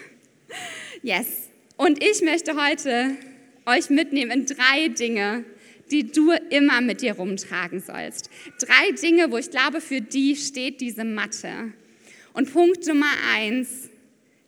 Yes. 1.02 1.48
Und 1.76 2.00
ich 2.00 2.22
möchte 2.22 2.54
heute 2.54 3.16
euch 3.66 3.90
mitnehmen 3.90 4.30
in 4.30 4.46
drei 4.46 4.86
Dinge, 4.86 5.44
die 5.90 6.12
du 6.12 6.30
immer 6.50 6.80
mit 6.80 7.02
dir 7.02 7.14
rumtragen 7.14 7.80
sollst. 7.80 8.30
Drei 8.60 8.92
Dinge, 8.92 9.32
wo 9.32 9.36
ich 9.36 9.50
glaube, 9.50 9.80
für 9.80 10.00
die 10.00 10.36
steht 10.36 10.80
diese 10.80 11.02
Matte. 11.02 11.72
Und 12.34 12.52
Punkt 12.52 12.86
Nummer 12.86 13.10
eins, 13.34 13.90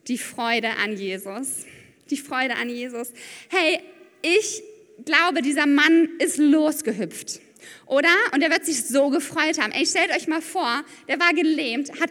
die 0.06 0.18
Freude 0.18 0.76
an 0.80 0.96
Jesus. 0.96 1.66
Die 2.08 2.16
Freude 2.16 2.54
an 2.54 2.70
Jesus. 2.70 3.12
Hey, 3.48 3.80
ich 4.22 4.62
glaube, 5.04 5.42
dieser 5.42 5.66
Mann 5.66 6.08
ist 6.18 6.38
losgehüpft. 6.38 7.40
Oder? 7.86 8.10
Und 8.32 8.42
er 8.42 8.50
wird 8.50 8.64
sich 8.66 8.84
so 8.84 9.08
gefreut 9.08 9.58
haben. 9.58 9.72
Ey, 9.72 9.86
stellt 9.86 10.10
euch 10.10 10.28
mal 10.28 10.42
vor, 10.42 10.84
der 11.08 11.18
war 11.18 11.32
gelähmt, 11.32 11.90
hat 12.00 12.10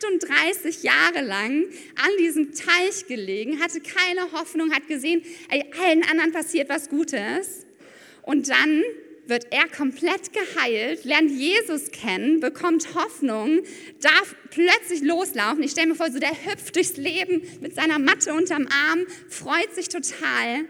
38 0.00 0.82
Jahre 0.82 1.22
lang 1.22 1.64
an 1.96 2.10
diesem 2.18 2.52
Teich 2.52 3.06
gelegen, 3.06 3.60
hatte 3.60 3.80
keine 3.80 4.32
Hoffnung, 4.32 4.72
hat 4.72 4.88
gesehen, 4.88 5.22
ey, 5.48 5.64
allen 5.80 6.02
anderen 6.04 6.32
passiert 6.32 6.68
was 6.68 6.88
Gutes. 6.88 7.66
Und 8.22 8.48
dann 8.48 8.82
wird 9.26 9.46
er 9.50 9.68
komplett 9.68 10.32
geheilt, 10.32 11.04
lernt 11.04 11.30
Jesus 11.30 11.90
kennen, 11.92 12.40
bekommt 12.40 12.94
Hoffnung, 12.94 13.60
darf 14.00 14.34
plötzlich 14.50 15.02
loslaufen. 15.02 15.62
Ich 15.62 15.70
stelle 15.70 15.88
mir 15.88 15.94
vor, 15.94 16.10
so 16.10 16.18
der 16.18 16.32
hüpft 16.32 16.74
durchs 16.74 16.96
Leben 16.96 17.42
mit 17.60 17.74
seiner 17.74 17.98
Matte 17.98 18.34
unterm 18.34 18.66
Arm, 18.66 19.06
freut 19.28 19.72
sich 19.74 19.88
total. 19.88 20.64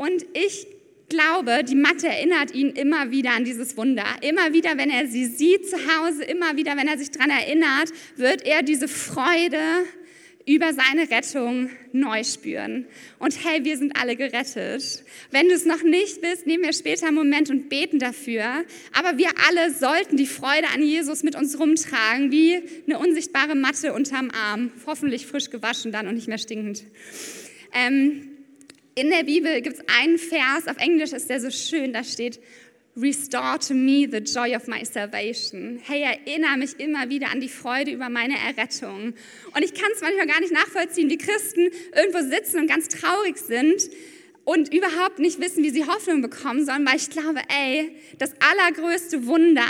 Und 0.00 0.24
ich 0.32 0.66
glaube, 1.10 1.62
die 1.62 1.74
Matte 1.74 2.08
erinnert 2.08 2.54
ihn 2.54 2.70
immer 2.70 3.10
wieder 3.10 3.32
an 3.32 3.44
dieses 3.44 3.76
Wunder. 3.76 4.06
Immer 4.22 4.54
wieder, 4.54 4.78
wenn 4.78 4.88
er 4.88 5.06
sie 5.06 5.26
sieht 5.26 5.68
zu 5.68 5.76
Hause, 5.76 6.24
immer 6.24 6.56
wieder, 6.56 6.74
wenn 6.78 6.88
er 6.88 6.96
sich 6.96 7.10
daran 7.10 7.28
erinnert, 7.28 7.90
wird 8.16 8.46
er 8.46 8.62
diese 8.62 8.88
Freude 8.88 9.60
über 10.46 10.72
seine 10.72 11.10
Rettung 11.10 11.68
neu 11.92 12.24
spüren. 12.24 12.86
Und 13.18 13.44
hey, 13.44 13.62
wir 13.66 13.76
sind 13.76 13.94
alle 14.00 14.16
gerettet. 14.16 15.04
Wenn 15.30 15.48
du 15.48 15.54
es 15.54 15.66
noch 15.66 15.82
nicht 15.82 16.22
bist, 16.22 16.46
nehmen 16.46 16.64
wir 16.64 16.72
später 16.72 17.08
einen 17.08 17.16
Moment 17.16 17.50
und 17.50 17.68
beten 17.68 17.98
dafür. 17.98 18.64
Aber 18.94 19.18
wir 19.18 19.28
alle 19.50 19.70
sollten 19.74 20.16
die 20.16 20.24
Freude 20.24 20.68
an 20.74 20.82
Jesus 20.82 21.22
mit 21.24 21.36
uns 21.36 21.60
rumtragen, 21.60 22.32
wie 22.32 22.62
eine 22.86 22.98
unsichtbare 22.98 23.54
Matte 23.54 23.92
unterm 23.92 24.30
Arm. 24.30 24.72
Hoffentlich 24.86 25.26
frisch 25.26 25.50
gewaschen 25.50 25.92
dann 25.92 26.08
und 26.08 26.14
nicht 26.14 26.28
mehr 26.28 26.38
stinkend. 26.38 26.84
Ähm, 27.74 28.29
in 29.00 29.08
der 29.08 29.24
Bibel 29.24 29.62
gibt 29.62 29.76
es 29.76 29.84
einen 29.98 30.18
Vers, 30.18 30.68
auf 30.68 30.76
Englisch 30.76 31.12
ist 31.12 31.30
der 31.30 31.40
so 31.40 31.50
schön, 31.50 31.92
da 31.92 32.04
steht, 32.04 32.38
Restore 32.96 33.58
to 33.58 33.72
me 33.72 34.06
the 34.10 34.18
joy 34.18 34.54
of 34.54 34.66
my 34.66 34.84
salvation. 34.84 35.80
Hey, 35.82 36.02
erinnere 36.02 36.58
mich 36.58 36.78
immer 36.78 37.08
wieder 37.08 37.30
an 37.30 37.40
die 37.40 37.48
Freude 37.48 37.92
über 37.92 38.10
meine 38.10 38.34
Errettung. 38.36 39.14
Und 39.54 39.62
ich 39.62 39.72
kann 39.72 39.90
es 39.94 40.02
manchmal 40.02 40.26
gar 40.26 40.40
nicht 40.40 40.52
nachvollziehen, 40.52 41.08
wie 41.08 41.16
Christen 41.16 41.70
irgendwo 41.96 42.18
sitzen 42.28 42.58
und 42.58 42.66
ganz 42.66 42.88
traurig 42.88 43.38
sind 43.38 43.80
und 44.44 44.74
überhaupt 44.74 45.18
nicht 45.18 45.40
wissen, 45.40 45.62
wie 45.62 45.70
sie 45.70 45.86
Hoffnung 45.86 46.20
bekommen 46.20 46.66
sollen, 46.66 46.84
weil 46.84 46.96
ich 46.96 47.08
glaube, 47.08 47.40
ey, 47.48 47.92
das 48.18 48.32
allergrößte 48.40 49.26
Wunder 49.26 49.62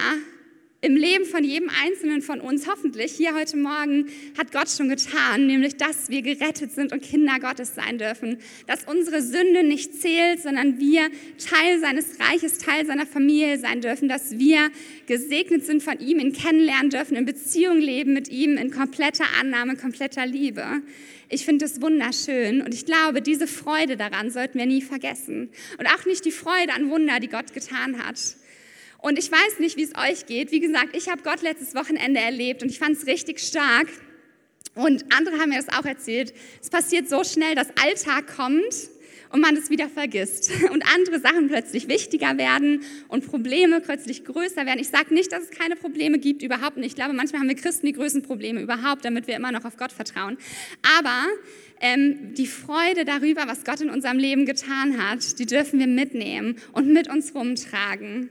im 0.82 0.96
Leben 0.96 1.26
von 1.26 1.44
jedem 1.44 1.70
Einzelnen 1.84 2.22
von 2.22 2.40
uns, 2.40 2.66
hoffentlich 2.66 3.12
hier 3.12 3.34
heute 3.34 3.58
Morgen, 3.58 4.06
hat 4.38 4.50
Gott 4.50 4.70
schon 4.70 4.88
getan, 4.88 5.46
nämlich 5.46 5.76
dass 5.76 6.08
wir 6.08 6.22
gerettet 6.22 6.72
sind 6.72 6.92
und 6.92 7.02
Kinder 7.02 7.38
Gottes 7.38 7.74
sein 7.74 7.98
dürfen, 7.98 8.38
dass 8.66 8.84
unsere 8.84 9.20
Sünde 9.20 9.62
nicht 9.62 10.00
zählt, 10.00 10.40
sondern 10.40 10.78
wir 10.78 11.10
Teil 11.38 11.80
seines 11.80 12.18
Reiches, 12.18 12.58
Teil 12.58 12.86
seiner 12.86 13.04
Familie 13.06 13.58
sein 13.58 13.82
dürfen, 13.82 14.08
dass 14.08 14.38
wir 14.38 14.70
gesegnet 15.06 15.66
sind 15.66 15.82
von 15.82 15.98
ihm, 16.00 16.18
ihn 16.18 16.32
kennenlernen 16.32 16.88
dürfen, 16.88 17.16
in 17.16 17.26
Beziehung 17.26 17.78
leben 17.78 18.14
mit 18.14 18.28
ihm, 18.28 18.56
in 18.56 18.70
kompletter 18.70 19.26
Annahme, 19.38 19.76
kompletter 19.76 20.24
Liebe. 20.24 20.64
Ich 21.28 21.44
finde 21.44 21.66
es 21.66 21.82
wunderschön 21.82 22.62
und 22.62 22.72
ich 22.72 22.86
glaube, 22.86 23.20
diese 23.20 23.46
Freude 23.46 23.98
daran 23.98 24.30
sollten 24.30 24.58
wir 24.58 24.66
nie 24.66 24.82
vergessen. 24.82 25.50
Und 25.78 25.86
auch 25.86 26.06
nicht 26.06 26.24
die 26.24 26.32
Freude 26.32 26.72
an 26.72 26.88
Wunder, 26.88 27.20
die 27.20 27.28
Gott 27.28 27.52
getan 27.52 28.04
hat. 28.04 28.18
Und 29.02 29.18
ich 29.18 29.30
weiß 29.30 29.58
nicht, 29.58 29.76
wie 29.76 29.84
es 29.84 29.94
euch 29.96 30.26
geht. 30.26 30.52
Wie 30.52 30.60
gesagt, 30.60 30.96
ich 30.96 31.08
habe 31.08 31.22
Gott 31.22 31.42
letztes 31.42 31.74
Wochenende 31.74 32.20
erlebt 32.20 32.62
und 32.62 32.68
ich 32.68 32.78
fand 32.78 32.96
es 32.96 33.06
richtig 33.06 33.40
stark. 33.40 33.88
Und 34.74 35.04
andere 35.16 35.38
haben 35.38 35.50
mir 35.50 35.60
das 35.62 35.68
auch 35.68 35.84
erzählt. 35.84 36.32
Es 36.62 36.70
passiert 36.70 37.08
so 37.08 37.24
schnell, 37.24 37.54
dass 37.54 37.68
Alltag 37.82 38.36
kommt 38.36 38.90
und 39.32 39.40
man 39.40 39.56
es 39.56 39.70
wieder 39.70 39.88
vergisst 39.88 40.50
und 40.70 40.84
andere 40.94 41.20
Sachen 41.20 41.48
plötzlich 41.48 41.88
wichtiger 41.88 42.36
werden 42.38 42.82
und 43.08 43.26
Probleme 43.26 43.80
plötzlich 43.80 44.24
größer 44.24 44.66
werden. 44.66 44.80
Ich 44.80 44.88
sage 44.88 45.14
nicht, 45.14 45.32
dass 45.32 45.44
es 45.44 45.50
keine 45.50 45.76
Probleme 45.76 46.18
gibt, 46.18 46.42
überhaupt 46.42 46.76
nicht. 46.76 46.88
Ich 46.88 46.94
glaube, 46.94 47.14
manchmal 47.14 47.40
haben 47.40 47.48
wir 47.48 47.56
Christen 47.56 47.86
die 47.86 47.92
größten 47.92 48.22
Probleme 48.22 48.60
überhaupt, 48.60 49.04
damit 49.04 49.26
wir 49.26 49.36
immer 49.36 49.52
noch 49.52 49.64
auf 49.64 49.76
Gott 49.76 49.92
vertrauen. 49.92 50.36
Aber 50.98 51.24
ähm, 51.80 52.34
die 52.34 52.46
Freude 52.46 53.04
darüber, 53.04 53.46
was 53.46 53.64
Gott 53.64 53.80
in 53.80 53.90
unserem 53.90 54.18
Leben 54.18 54.46
getan 54.46 55.02
hat, 55.02 55.38
die 55.38 55.46
dürfen 55.46 55.78
wir 55.78 55.86
mitnehmen 55.86 56.56
und 56.72 56.88
mit 56.88 57.08
uns 57.08 57.34
rumtragen. 57.34 58.30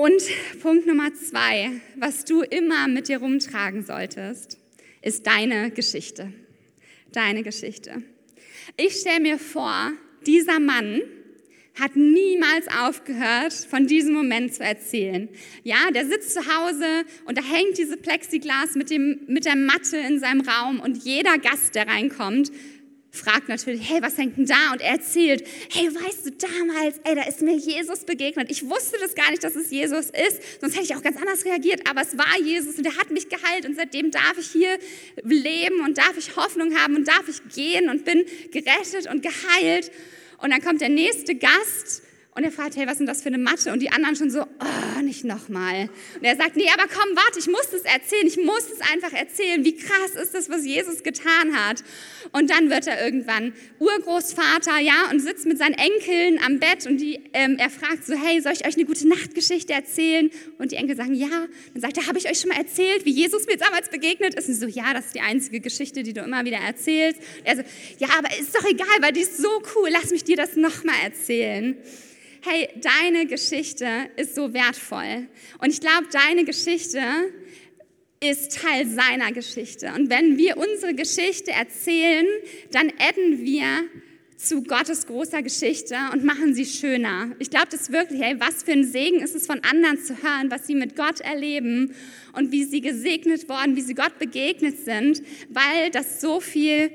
Und 0.00 0.22
Punkt 0.62 0.86
Nummer 0.86 1.12
zwei, 1.12 1.72
was 1.94 2.24
du 2.24 2.40
immer 2.40 2.88
mit 2.88 3.08
dir 3.08 3.18
rumtragen 3.18 3.84
solltest, 3.84 4.56
ist 5.02 5.26
deine 5.26 5.70
Geschichte. 5.72 6.32
Deine 7.12 7.42
Geschichte. 7.42 8.02
Ich 8.78 8.94
stelle 8.94 9.20
mir 9.20 9.38
vor, 9.38 9.92
dieser 10.26 10.58
Mann 10.58 11.02
hat 11.78 11.96
niemals 11.96 12.66
aufgehört, 12.68 13.52
von 13.52 13.86
diesem 13.86 14.14
Moment 14.14 14.54
zu 14.54 14.64
erzählen. 14.64 15.28
Ja, 15.64 15.90
der 15.94 16.06
sitzt 16.06 16.32
zu 16.32 16.40
Hause 16.46 17.04
und 17.26 17.36
da 17.36 17.42
hängt 17.42 17.76
diese 17.76 17.98
Plexiglas 17.98 18.76
mit, 18.76 18.88
dem, 18.88 19.20
mit 19.26 19.44
der 19.44 19.56
Matte 19.56 19.98
in 19.98 20.18
seinem 20.18 20.40
Raum 20.40 20.80
und 20.80 21.04
jeder 21.04 21.36
Gast, 21.36 21.74
der 21.74 21.86
reinkommt, 21.86 22.50
fragt 23.10 23.48
natürlich, 23.48 23.88
hey, 23.88 24.00
was 24.02 24.16
hängt 24.16 24.36
denn 24.36 24.46
da? 24.46 24.72
Und 24.72 24.80
er 24.80 24.92
erzählt, 24.92 25.46
hey, 25.72 25.86
weißt 25.86 26.26
du, 26.26 26.30
damals, 26.32 27.00
ey, 27.04 27.14
da 27.14 27.22
ist 27.22 27.42
mir 27.42 27.56
Jesus 27.56 28.04
begegnet. 28.04 28.50
Ich 28.50 28.68
wusste 28.68 28.98
das 29.00 29.14
gar 29.14 29.30
nicht, 29.30 29.42
dass 29.42 29.56
es 29.56 29.70
Jesus 29.70 30.06
ist, 30.06 30.60
sonst 30.60 30.74
hätte 30.74 30.84
ich 30.84 30.96
auch 30.96 31.02
ganz 31.02 31.16
anders 31.16 31.44
reagiert, 31.44 31.88
aber 31.88 32.02
es 32.02 32.16
war 32.16 32.38
Jesus 32.40 32.76
und 32.78 32.86
er 32.86 32.96
hat 32.96 33.10
mich 33.10 33.28
geheilt 33.28 33.66
und 33.66 33.76
seitdem 33.76 34.10
darf 34.10 34.38
ich 34.38 34.50
hier 34.50 34.78
leben 35.22 35.80
und 35.84 35.98
darf 35.98 36.16
ich 36.16 36.36
Hoffnung 36.36 36.76
haben 36.76 36.96
und 36.96 37.08
darf 37.08 37.24
ich 37.28 37.40
gehen 37.54 37.88
und 37.88 38.04
bin 38.04 38.24
gerettet 38.52 39.08
und 39.10 39.22
geheilt. 39.22 39.90
Und 40.38 40.50
dann 40.50 40.62
kommt 40.62 40.80
der 40.80 40.88
nächste 40.88 41.34
Gast 41.34 42.02
und 42.32 42.44
er 42.44 42.52
fragt, 42.52 42.76
hey, 42.76 42.86
was 42.86 42.92
ist 42.92 42.98
denn 43.00 43.06
das 43.08 43.22
für 43.22 43.28
eine 43.28 43.38
Matte? 43.38 43.72
Und 43.72 43.80
die 43.80 43.90
anderen 43.90 44.14
schon 44.14 44.30
so, 44.30 44.42
oh, 44.42 45.02
nicht 45.02 45.24
nochmal. 45.24 45.90
Und 46.14 46.24
er 46.24 46.36
sagt, 46.36 46.54
nee, 46.54 46.68
aber 46.72 46.84
komm, 46.84 47.16
warte, 47.16 47.40
ich 47.40 47.48
muss 47.48 47.66
es 47.74 47.82
erzählen. 47.82 48.24
Ich 48.24 48.36
muss 48.36 48.70
es 48.72 48.80
einfach 48.92 49.12
erzählen. 49.12 49.64
Wie 49.64 49.74
krass 49.74 50.12
ist 50.12 50.32
das, 50.32 50.48
was 50.48 50.64
Jesus 50.64 51.02
getan 51.02 51.56
hat? 51.56 51.82
Und 52.30 52.48
dann 52.50 52.70
wird 52.70 52.86
er 52.86 53.04
irgendwann 53.04 53.52
Urgroßvater, 53.80 54.78
ja, 54.78 55.10
und 55.10 55.18
sitzt 55.18 55.44
mit 55.46 55.58
seinen 55.58 55.74
Enkeln 55.74 56.38
am 56.46 56.60
Bett 56.60 56.86
und 56.86 56.98
die, 56.98 57.20
ähm, 57.32 57.56
er 57.58 57.68
fragt 57.68 58.06
so, 58.06 58.14
hey, 58.14 58.40
soll 58.40 58.52
ich 58.52 58.64
euch 58.64 58.76
eine 58.76 58.84
gute 58.84 59.08
Nachtgeschichte 59.08 59.72
erzählen? 59.72 60.30
Und 60.58 60.70
die 60.70 60.76
Enkel 60.76 60.94
sagen, 60.94 61.14
ja. 61.14 61.48
Dann 61.72 61.82
sagt 61.82 61.96
er, 61.96 62.06
habe 62.06 62.18
ich 62.18 62.30
euch 62.30 62.38
schon 62.38 62.50
mal 62.50 62.58
erzählt, 62.58 63.04
wie 63.06 63.12
Jesus 63.12 63.46
mir 63.46 63.56
damals 63.56 63.88
begegnet 63.88 64.36
ist? 64.36 64.48
Und 64.48 64.54
so, 64.54 64.66
ja, 64.66 64.94
das 64.94 65.06
ist 65.06 65.16
die 65.16 65.20
einzige 65.20 65.58
Geschichte, 65.58 66.04
die 66.04 66.12
du 66.12 66.20
immer 66.20 66.44
wieder 66.44 66.58
erzählst. 66.58 67.18
Und 67.18 67.46
er 67.46 67.56
so, 67.56 67.62
ja, 67.98 68.08
aber 68.16 68.28
ist 68.38 68.54
doch 68.54 68.64
egal, 68.64 68.86
weil 69.00 69.12
die 69.12 69.22
ist 69.22 69.36
so 69.36 69.50
cool. 69.74 69.88
Lass 69.90 70.12
mich 70.12 70.22
dir 70.22 70.36
das 70.36 70.54
nochmal 70.54 70.94
erzählen 71.02 71.76
hey, 72.42 72.68
deine 72.80 73.26
Geschichte 73.26 73.86
ist 74.16 74.34
so 74.34 74.52
wertvoll. 74.52 75.28
Und 75.58 75.70
ich 75.70 75.80
glaube, 75.80 76.06
deine 76.12 76.44
Geschichte 76.44 77.00
ist 78.20 78.60
Teil 78.60 78.86
seiner 78.86 79.32
Geschichte. 79.32 79.92
Und 79.96 80.10
wenn 80.10 80.36
wir 80.36 80.56
unsere 80.56 80.94
Geschichte 80.94 81.52
erzählen, 81.52 82.26
dann 82.70 82.92
adden 82.98 83.44
wir 83.44 83.64
zu 84.36 84.62
Gottes 84.62 85.06
großer 85.06 85.42
Geschichte 85.42 85.96
und 86.12 86.24
machen 86.24 86.54
sie 86.54 86.64
schöner. 86.64 87.30
Ich 87.38 87.50
glaube 87.50 87.68
das 87.70 87.92
wirklich, 87.92 88.22
hey, 88.22 88.36
was 88.38 88.62
für 88.62 88.72
ein 88.72 88.84
Segen 88.84 89.20
ist 89.20 89.34
es 89.34 89.46
von 89.46 89.60
anderen 89.64 89.98
zu 89.98 90.14
hören, 90.22 90.50
was 90.50 90.66
sie 90.66 90.74
mit 90.74 90.96
Gott 90.96 91.20
erleben 91.20 91.94
und 92.32 92.50
wie 92.50 92.64
sie 92.64 92.80
gesegnet 92.80 93.48
worden, 93.50 93.76
wie 93.76 93.82
sie 93.82 93.94
Gott 93.94 94.18
begegnet 94.18 94.78
sind, 94.82 95.22
weil 95.50 95.90
das 95.90 96.22
so 96.22 96.40
viel 96.40 96.90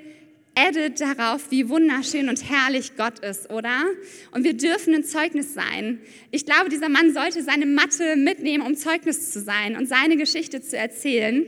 addet 0.55 1.01
darauf, 1.01 1.51
wie 1.51 1.69
wunderschön 1.69 2.29
und 2.29 2.49
herrlich 2.49 2.95
Gott 2.95 3.19
ist, 3.19 3.49
oder? 3.51 3.83
Und 4.31 4.43
wir 4.43 4.53
dürfen 4.53 4.95
ein 4.95 5.03
Zeugnis 5.03 5.53
sein. 5.53 5.99
Ich 6.31 6.45
glaube, 6.45 6.69
dieser 6.69 6.89
Mann 6.89 7.13
sollte 7.13 7.43
seine 7.43 7.65
Matte 7.65 8.15
mitnehmen, 8.15 8.65
um 8.65 8.75
Zeugnis 8.75 9.31
zu 9.31 9.41
sein 9.41 9.75
und 9.75 9.87
seine 9.87 10.17
Geschichte 10.17 10.61
zu 10.61 10.77
erzählen. 10.77 11.45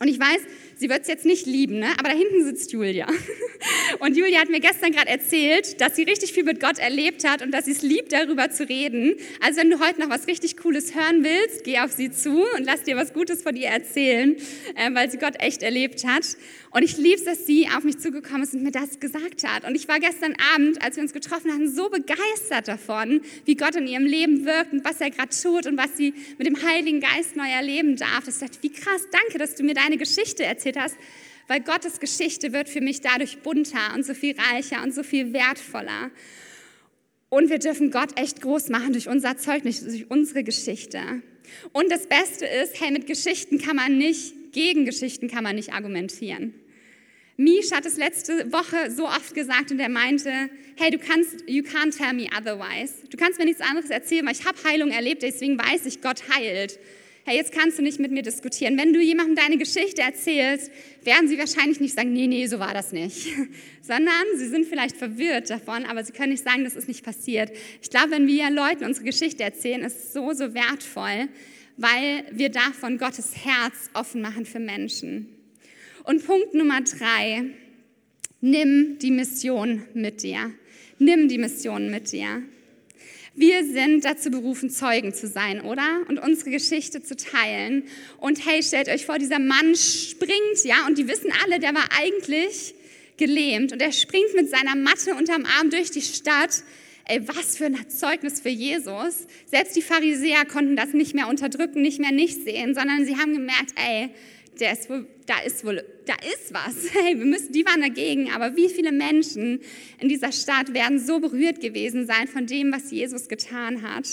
Und 0.00 0.08
ich 0.08 0.18
weiß, 0.18 0.40
sie 0.82 0.90
wird 0.90 1.02
es 1.02 1.08
jetzt 1.08 1.24
nicht 1.24 1.46
lieben, 1.46 1.78
ne? 1.78 1.90
aber 1.96 2.08
da 2.08 2.16
hinten 2.16 2.44
sitzt 2.44 2.72
Julia. 2.72 3.06
Und 4.00 4.16
Julia 4.16 4.40
hat 4.40 4.48
mir 4.48 4.58
gestern 4.58 4.90
gerade 4.90 5.08
erzählt, 5.08 5.80
dass 5.80 5.94
sie 5.94 6.02
richtig 6.02 6.32
viel 6.32 6.42
mit 6.42 6.58
Gott 6.58 6.80
erlebt 6.80 7.28
hat 7.28 7.40
und 7.40 7.52
dass 7.52 7.66
sie 7.66 7.70
es 7.70 7.82
liebt, 7.82 8.12
darüber 8.12 8.50
zu 8.50 8.68
reden. 8.68 9.14
Also 9.40 9.60
wenn 9.60 9.70
du 9.70 9.78
heute 9.78 10.00
noch 10.00 10.10
was 10.10 10.26
richtig 10.26 10.56
Cooles 10.56 10.96
hören 10.96 11.22
willst, 11.22 11.62
geh 11.62 11.78
auf 11.78 11.92
sie 11.92 12.10
zu 12.10 12.42
und 12.56 12.64
lass 12.64 12.82
dir 12.82 12.96
was 12.96 13.12
Gutes 13.12 13.42
von 13.42 13.54
ihr 13.54 13.68
erzählen, 13.68 14.36
äh, 14.74 14.92
weil 14.92 15.08
sie 15.08 15.18
Gott 15.18 15.34
echt 15.38 15.62
erlebt 15.62 16.04
hat. 16.04 16.36
Und 16.72 16.82
ich 16.82 16.96
liebe 16.96 17.16
es, 17.16 17.24
dass 17.24 17.46
sie 17.46 17.68
auf 17.68 17.84
mich 17.84 17.98
zugekommen 17.98 18.42
ist 18.42 18.54
und 18.54 18.62
mir 18.62 18.72
das 18.72 18.98
gesagt 18.98 19.46
hat. 19.46 19.64
Und 19.64 19.74
ich 19.74 19.88
war 19.88 20.00
gestern 20.00 20.34
Abend, 20.54 20.82
als 20.82 20.96
wir 20.96 21.02
uns 21.02 21.12
getroffen 21.12 21.52
hatten, 21.52 21.70
so 21.70 21.90
begeistert 21.90 22.66
davon, 22.66 23.20
wie 23.44 23.56
Gott 23.56 23.76
in 23.76 23.86
ihrem 23.86 24.06
Leben 24.06 24.46
wirkt 24.46 24.72
und 24.72 24.84
was 24.84 25.00
er 25.00 25.10
gerade 25.10 25.30
tut 25.30 25.66
und 25.66 25.76
was 25.76 25.96
sie 25.96 26.14
mit 26.38 26.46
dem 26.46 26.56
Heiligen 26.66 27.00
Geist 27.00 27.36
neu 27.36 27.48
erleben 27.48 27.96
darf. 27.96 28.26
Ich 28.26 28.38
dachte, 28.38 28.58
wie 28.62 28.72
krass, 28.72 29.02
danke, 29.12 29.38
dass 29.38 29.54
du 29.54 29.64
mir 29.64 29.74
deine 29.74 29.98
Geschichte 29.98 30.44
erzählt 30.72 30.76
hast, 30.76 30.96
weil 31.48 31.60
Gottes 31.60 32.00
Geschichte 32.00 32.52
wird 32.52 32.68
für 32.68 32.80
mich 32.80 33.00
dadurch 33.00 33.38
bunter 33.38 33.94
und 33.94 34.04
so 34.04 34.14
viel 34.14 34.34
reicher 34.38 34.82
und 34.82 34.94
so 34.94 35.02
viel 35.02 35.32
wertvoller. 35.32 36.10
Und 37.28 37.50
wir 37.50 37.58
dürfen 37.58 37.90
Gott 37.90 38.18
echt 38.18 38.42
groß 38.42 38.68
machen 38.68 38.92
durch 38.92 39.08
unser 39.08 39.36
Zeugnis, 39.36 39.82
durch 39.84 40.10
unsere 40.10 40.44
Geschichte. 40.44 41.00
Und 41.72 41.90
das 41.90 42.06
Beste 42.06 42.46
ist, 42.46 42.80
hey, 42.80 42.90
mit 42.90 43.06
Geschichten 43.06 43.58
kann 43.58 43.76
man 43.76 43.98
nicht, 43.98 44.52
gegen 44.52 44.84
Geschichten 44.84 45.28
kann 45.28 45.42
man 45.42 45.56
nicht 45.56 45.72
argumentieren. 45.72 46.54
Mish 47.38 47.72
hat 47.72 47.86
es 47.86 47.96
letzte 47.96 48.52
Woche 48.52 48.90
so 48.90 49.06
oft 49.06 49.34
gesagt 49.34 49.70
und 49.70 49.80
er 49.80 49.88
meinte, 49.88 50.30
hey, 50.76 50.90
du 50.90 50.98
kannst, 50.98 51.48
you 51.48 51.62
can't 51.62 51.96
tell 51.96 52.12
me 52.12 52.28
otherwise. 52.38 52.94
Du 53.08 53.16
kannst 53.16 53.38
mir 53.38 53.46
nichts 53.46 53.62
anderes 53.62 53.90
erzählen, 53.90 54.24
weil 54.26 54.34
ich 54.34 54.44
habe 54.44 54.58
Heilung 54.64 54.90
erlebt, 54.90 55.22
deswegen 55.22 55.58
weiß 55.58 55.86
ich, 55.86 56.02
Gott 56.02 56.22
heilt 56.28 56.78
hey, 57.24 57.36
jetzt 57.36 57.52
kannst 57.52 57.78
du 57.78 57.82
nicht 57.82 58.00
mit 58.00 58.10
mir 58.10 58.22
diskutieren. 58.22 58.76
Wenn 58.76 58.92
du 58.92 59.00
jemandem 59.00 59.36
deine 59.36 59.56
Geschichte 59.56 60.02
erzählst, 60.02 60.70
werden 61.04 61.28
sie 61.28 61.38
wahrscheinlich 61.38 61.80
nicht 61.80 61.94
sagen, 61.94 62.12
nee, 62.12 62.26
nee, 62.26 62.46
so 62.46 62.58
war 62.58 62.74
das 62.74 62.92
nicht, 62.92 63.28
sondern 63.82 64.24
sie 64.36 64.48
sind 64.48 64.66
vielleicht 64.66 64.96
verwirrt 64.96 65.50
davon, 65.50 65.84
aber 65.84 66.04
sie 66.04 66.12
können 66.12 66.30
nicht 66.30 66.44
sagen, 66.44 66.64
das 66.64 66.76
ist 66.76 66.88
nicht 66.88 67.04
passiert. 67.04 67.50
Ich 67.80 67.90
glaube, 67.90 68.10
wenn 68.12 68.26
wir 68.26 68.50
Leuten 68.50 68.84
unsere 68.84 69.04
Geschichte 69.04 69.42
erzählen, 69.42 69.82
ist 69.82 69.96
es 69.96 70.12
so, 70.12 70.32
so 70.32 70.54
wertvoll, 70.54 71.28
weil 71.76 72.24
wir 72.32 72.48
davon 72.48 72.98
Gottes 72.98 73.34
Herz 73.44 73.90
offen 73.94 74.20
machen 74.20 74.44
für 74.44 74.58
Menschen. 74.60 75.28
Und 76.04 76.26
Punkt 76.26 76.54
Nummer 76.54 76.80
drei, 76.80 77.44
nimm 78.40 78.98
die 78.98 79.12
Mission 79.12 79.84
mit 79.94 80.22
dir. 80.22 80.50
Nimm 80.98 81.28
die 81.28 81.38
Mission 81.38 81.90
mit 81.90 82.12
dir. 82.12 82.42
Wir 83.34 83.64
sind 83.64 84.04
dazu 84.04 84.30
berufen, 84.30 84.68
Zeugen 84.68 85.14
zu 85.14 85.26
sein, 85.26 85.62
oder? 85.62 86.02
Und 86.08 86.18
unsere 86.18 86.50
Geschichte 86.50 87.02
zu 87.02 87.16
teilen. 87.16 87.84
Und 88.18 88.44
hey, 88.44 88.62
stellt 88.62 88.88
euch 88.88 89.06
vor, 89.06 89.18
dieser 89.18 89.38
Mann 89.38 89.74
springt, 89.74 90.64
ja, 90.64 90.86
und 90.86 90.98
die 90.98 91.08
wissen 91.08 91.32
alle, 91.42 91.58
der 91.58 91.74
war 91.74 91.88
eigentlich 91.98 92.74
gelähmt 93.16 93.72
und 93.72 93.80
er 93.80 93.92
springt 93.92 94.34
mit 94.34 94.50
seiner 94.50 94.76
Matte 94.76 95.14
unterm 95.14 95.46
Arm 95.46 95.70
durch 95.70 95.90
die 95.90 96.02
Stadt. 96.02 96.62
Ey, 97.06 97.26
was 97.26 97.56
für 97.56 97.66
ein 97.66 97.88
Zeugnis 97.88 98.40
für 98.40 98.50
Jesus. 98.50 99.26
Selbst 99.46 99.76
die 99.76 99.82
Pharisäer 99.82 100.44
konnten 100.44 100.76
das 100.76 100.92
nicht 100.92 101.14
mehr 101.14 101.28
unterdrücken, 101.28 101.80
nicht 101.80 102.00
mehr 102.00 102.12
nicht 102.12 102.44
sehen, 102.44 102.74
sondern 102.74 103.04
sie 103.06 103.16
haben 103.16 103.32
gemerkt, 103.32 103.74
ey, 103.76 104.10
der 104.60 104.72
ist 104.72 104.88
wohl, 104.90 105.06
da 105.26 105.40
ist 105.40 105.64
wohl, 105.64 105.84
da 106.06 106.14
ist 106.32 106.52
was. 106.52 106.92
Hey, 106.92 107.18
wir 107.18 107.24
müssen, 107.24 107.52
die 107.52 107.64
waren 107.64 107.80
dagegen, 107.80 108.30
aber 108.32 108.56
wie 108.56 108.68
viele 108.68 108.92
Menschen 108.92 109.60
in 110.00 110.08
dieser 110.08 110.32
Stadt 110.32 110.74
werden 110.74 110.98
so 110.98 111.20
berührt 111.20 111.60
gewesen 111.60 112.06
sein 112.06 112.28
von 112.28 112.46
dem, 112.46 112.72
was 112.72 112.90
Jesus 112.90 113.28
getan 113.28 113.82
hat? 113.82 114.06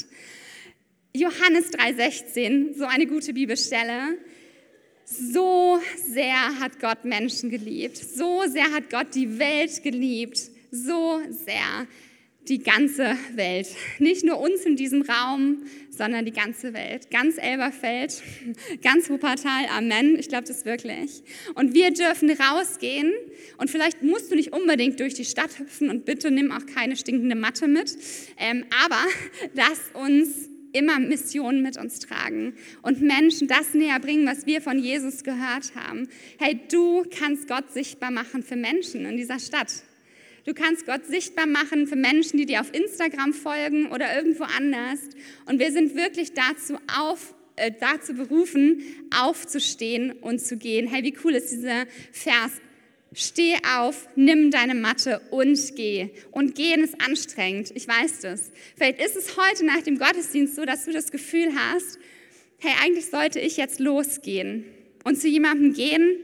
Johannes 1.15 1.71
3,16, 1.73 2.77
so 2.77 2.85
eine 2.85 3.07
gute 3.07 3.33
Bibelstelle. 3.33 4.17
So 5.05 5.79
sehr 6.13 6.59
hat 6.59 6.79
Gott 6.79 7.03
Menschen 7.03 7.49
geliebt. 7.49 7.97
So 7.97 8.43
sehr 8.47 8.71
hat 8.71 8.91
Gott 8.91 9.15
die 9.15 9.39
Welt 9.39 9.81
geliebt. 9.81 10.39
So 10.71 11.19
sehr 11.31 11.87
die 12.49 12.59
ganze 12.59 13.15
Welt. 13.35 13.67
Nicht 13.99 14.25
nur 14.25 14.39
uns 14.39 14.61
in 14.61 14.75
diesem 14.75 15.03
Raum, 15.03 15.63
sondern 15.89 16.25
die 16.25 16.31
ganze 16.31 16.73
Welt. 16.73 17.11
Ganz 17.11 17.37
Elberfeld, 17.37 18.23
ganz 18.81 19.09
Wuppertal, 19.09 19.65
Amen. 19.69 20.17
Ich 20.17 20.29
glaube 20.29 20.47
das 20.47 20.65
wirklich. 20.65 21.21
Und 21.55 21.73
wir 21.73 21.91
dürfen 21.91 22.29
rausgehen 22.31 23.13
und 23.57 23.69
vielleicht 23.69 24.01
musst 24.01 24.31
du 24.31 24.35
nicht 24.35 24.51
unbedingt 24.51 24.99
durch 24.99 25.13
die 25.13 25.25
Stadt 25.25 25.59
hüpfen 25.59 25.89
und 25.89 26.05
bitte 26.05 26.31
nimm 26.31 26.51
auch 26.51 26.65
keine 26.65 26.95
stinkende 26.95 27.35
Matte 27.35 27.67
mit. 27.67 27.95
Ähm, 28.37 28.65
aber 28.83 29.03
lass 29.53 29.79
uns 29.93 30.49
immer 30.71 30.99
Missionen 30.99 31.61
mit 31.61 31.77
uns 31.77 31.99
tragen 31.99 32.53
und 32.81 33.01
Menschen 33.01 33.47
das 33.47 33.73
näher 33.73 33.99
bringen, 33.99 34.27
was 34.27 34.45
wir 34.45 34.61
von 34.61 34.79
Jesus 34.79 35.23
gehört 35.23 35.73
haben. 35.75 36.07
Hey, 36.39 36.59
du 36.71 37.05
kannst 37.17 37.47
Gott 37.47 37.71
sichtbar 37.71 38.11
machen 38.11 38.43
für 38.43 38.55
Menschen 38.55 39.05
in 39.05 39.17
dieser 39.17 39.39
Stadt. 39.39 39.83
Du 40.45 40.53
kannst 40.53 40.85
Gott 40.85 41.05
sichtbar 41.05 41.47
machen 41.47 41.87
für 41.87 41.95
Menschen, 41.95 42.37
die 42.37 42.45
dir 42.45 42.61
auf 42.61 42.73
Instagram 42.73 43.33
folgen 43.33 43.91
oder 43.91 44.15
irgendwo 44.15 44.43
anders. 44.43 44.99
Und 45.45 45.59
wir 45.59 45.71
sind 45.71 45.95
wirklich 45.95 46.33
dazu 46.33 46.77
auf, 46.97 47.33
äh, 47.55 47.71
dazu 47.77 48.13
berufen, 48.13 48.81
aufzustehen 49.15 50.11
und 50.13 50.39
zu 50.39 50.57
gehen. 50.57 50.87
Hey, 50.87 51.03
wie 51.03 51.15
cool 51.23 51.35
ist 51.35 51.51
dieser 51.51 51.85
Vers? 52.11 52.51
Steh 53.13 53.55
auf, 53.77 54.07
nimm 54.15 54.51
deine 54.51 54.75
Matte 54.75 55.19
und 55.31 55.75
geh. 55.75 56.09
Und 56.31 56.53
gehen 56.55 56.83
ist 56.83 57.01
anstrengend, 57.01 57.71
ich 57.73 57.87
weiß 57.87 58.19
das. 58.21 58.51
Vielleicht 58.75 59.01
ist 59.01 59.15
es 59.15 59.35
heute 59.35 59.65
nach 59.65 59.81
dem 59.81 59.97
Gottesdienst 59.97 60.55
so, 60.55 60.63
dass 60.63 60.85
du 60.85 60.91
das 60.91 61.11
Gefühl 61.11 61.49
hast, 61.55 61.97
hey, 62.59 62.73
eigentlich 62.83 63.07
sollte 63.07 63.39
ich 63.39 63.57
jetzt 63.57 63.79
losgehen 63.79 64.63
und 65.03 65.19
zu 65.19 65.27
jemandem 65.27 65.73
gehen, 65.73 66.19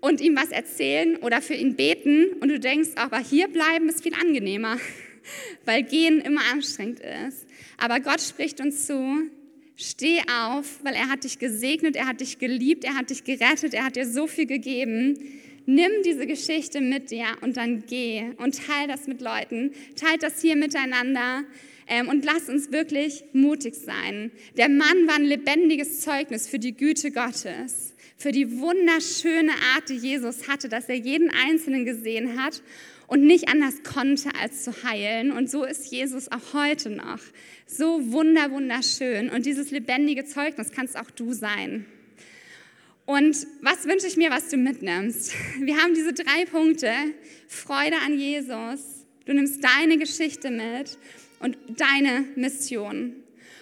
und 0.00 0.20
ihm 0.20 0.36
was 0.36 0.50
erzählen 0.50 1.16
oder 1.16 1.42
für 1.42 1.54
ihn 1.54 1.76
beten 1.76 2.28
und 2.40 2.48
du 2.48 2.58
denkst, 2.58 2.90
aber 2.96 3.18
hier 3.18 3.48
bleiben 3.48 3.88
ist 3.88 4.02
viel 4.02 4.14
angenehmer, 4.14 4.78
weil 5.64 5.82
gehen 5.82 6.20
immer 6.20 6.42
anstrengend 6.52 7.00
ist. 7.28 7.46
Aber 7.76 8.00
Gott 8.00 8.20
spricht 8.20 8.60
uns 8.60 8.86
zu, 8.86 9.30
steh 9.76 10.20
auf, 10.42 10.82
weil 10.82 10.94
er 10.94 11.08
hat 11.08 11.24
dich 11.24 11.38
gesegnet, 11.38 11.96
er 11.96 12.06
hat 12.06 12.20
dich 12.20 12.38
geliebt, 12.38 12.84
er 12.84 12.96
hat 12.96 13.10
dich 13.10 13.24
gerettet, 13.24 13.74
er 13.74 13.84
hat 13.84 13.96
dir 13.96 14.06
so 14.06 14.26
viel 14.26 14.46
gegeben. 14.46 15.18
Nimm 15.66 15.90
diese 16.04 16.26
Geschichte 16.26 16.80
mit 16.80 17.10
dir 17.10 17.26
und 17.42 17.56
dann 17.56 17.84
geh 17.86 18.24
und 18.38 18.58
teil 18.66 18.88
das 18.88 19.06
mit 19.06 19.20
Leuten, 19.20 19.72
teilt 19.94 20.22
das 20.22 20.40
hier 20.40 20.56
miteinander 20.56 21.44
ähm, 21.86 22.08
und 22.08 22.24
lass 22.24 22.48
uns 22.48 22.72
wirklich 22.72 23.22
mutig 23.32 23.74
sein. 23.74 24.32
Der 24.56 24.68
Mann 24.68 25.06
war 25.06 25.16
ein 25.16 25.24
lebendiges 25.24 26.00
Zeugnis 26.00 26.48
für 26.48 26.58
die 26.58 26.74
Güte 26.74 27.12
Gottes 27.12 27.89
für 28.20 28.32
die 28.32 28.58
wunderschöne 28.58 29.52
Art, 29.74 29.88
die 29.88 29.96
Jesus 29.96 30.46
hatte, 30.46 30.68
dass 30.68 30.90
er 30.90 30.96
jeden 30.96 31.30
Einzelnen 31.30 31.86
gesehen 31.86 32.38
hat 32.38 32.62
und 33.06 33.22
nicht 33.24 33.48
anders 33.48 33.82
konnte, 33.82 34.28
als 34.38 34.62
zu 34.62 34.84
heilen. 34.84 35.32
Und 35.32 35.50
so 35.50 35.64
ist 35.64 35.90
Jesus 35.90 36.30
auch 36.30 36.52
heute 36.52 36.90
noch. 36.90 37.20
So 37.66 38.12
wunder, 38.12 38.50
wunderschön. 38.50 39.30
Und 39.30 39.46
dieses 39.46 39.70
lebendige 39.70 40.26
Zeugnis 40.26 40.70
kannst 40.70 40.98
auch 40.98 41.10
du 41.10 41.32
sein. 41.32 41.86
Und 43.06 43.46
was 43.62 43.86
wünsche 43.86 44.06
ich 44.06 44.18
mir, 44.18 44.30
was 44.30 44.50
du 44.50 44.58
mitnimmst? 44.58 45.32
Wir 45.58 45.78
haben 45.78 45.94
diese 45.94 46.12
drei 46.12 46.44
Punkte. 46.44 46.92
Freude 47.48 47.96
an 48.04 48.18
Jesus. 48.18 49.06
Du 49.24 49.32
nimmst 49.32 49.64
deine 49.64 49.96
Geschichte 49.96 50.50
mit 50.50 50.98
und 51.38 51.56
deine 51.74 52.26
Mission. 52.36 53.14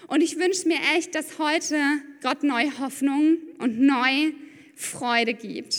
Und 0.08 0.20
ich 0.20 0.36
wünsche 0.36 0.66
mir 0.66 0.78
echt, 0.96 1.14
dass 1.14 1.38
heute 1.38 1.76
Gott 2.22 2.42
neue 2.42 2.76
Hoffnung 2.80 3.36
und 3.58 3.78
neu 3.78 4.32
Freude 4.78 5.34
gibt. 5.34 5.74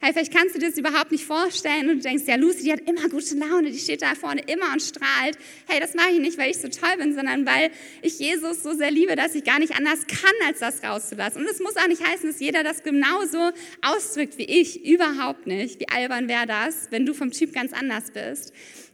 Hey, 0.00 0.12
vielleicht 0.12 0.34
kannst 0.34 0.54
du 0.54 0.58
dir 0.58 0.68
das 0.68 0.78
überhaupt 0.78 1.12
nicht 1.12 1.24
vorstellen 1.24 1.88
und 1.88 1.96
du 1.96 2.02
denkst, 2.02 2.24
ja, 2.26 2.36
Lucy, 2.36 2.64
die 2.64 2.72
hat 2.72 2.80
immer 2.80 3.08
gute 3.08 3.34
Laune, 3.36 3.70
die 3.70 3.78
steht 3.78 4.02
da 4.02 4.14
vorne 4.14 4.42
immer 4.42 4.70
und 4.72 4.82
strahlt. 4.82 5.36
Hey, 5.66 5.80
das 5.80 5.94
mache 5.94 6.10
ich 6.12 6.20
nicht, 6.20 6.36
weil 6.36 6.50
ich 6.50 6.58
so 6.58 6.68
toll 6.68 6.96
bin, 6.98 7.14
sondern 7.14 7.46
weil 7.46 7.70
ich 8.02 8.18
Jesus 8.18 8.62
so 8.62 8.74
sehr 8.74 8.90
liebe, 8.90 9.16
dass 9.16 9.34
ich 9.34 9.44
gar 9.44 9.58
nicht 9.58 9.74
anders 9.74 10.06
kann, 10.06 10.34
als 10.46 10.58
das 10.58 10.84
rauszulassen. 10.84 11.40
Und 11.40 11.50
es 11.50 11.58
muss 11.58 11.76
auch 11.76 11.88
nicht 11.88 12.06
heißen, 12.06 12.30
dass 12.30 12.38
jeder 12.38 12.62
das 12.62 12.82
genauso 12.82 13.50
ausdrückt 13.80 14.36
wie 14.36 14.44
ich. 14.44 14.84
Überhaupt 14.84 15.46
nicht. 15.46 15.80
Wie 15.80 15.88
albern 15.88 16.28
wäre 16.28 16.46
das, 16.46 16.88
wenn 16.90 17.06
du 17.06 17.14
vom 17.14 17.30
Typ 17.30 17.52
ganz 17.54 17.72
anders 17.72 18.10
bist. 18.10 18.52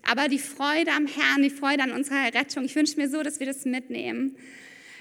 Aber 0.08 0.28
die 0.28 0.38
Freude 0.38 0.92
am 0.92 1.06
Herrn, 1.06 1.42
die 1.42 1.50
Freude 1.50 1.82
an 1.82 1.90
unserer 1.90 2.32
Rettung, 2.32 2.64
ich 2.64 2.76
wünsche 2.76 2.96
mir 2.96 3.10
so, 3.10 3.22
dass 3.24 3.40
wir 3.40 3.46
das 3.46 3.64
mitnehmen. 3.64 4.36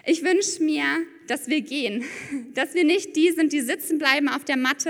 Ich 0.10 0.24
wünsche 0.24 0.64
mir, 0.64 1.06
dass 1.28 1.50
wir 1.50 1.62
gehen, 1.62 2.04
dass 2.56 2.74
wir 2.74 2.84
nicht 2.84 3.16
die 3.16 3.30
sind, 3.32 3.54
die 3.54 3.62
sitzen 3.62 4.00
bleiben 4.00 4.28
auf 4.28 4.44
der 4.44 4.58
Matte. 4.58 4.90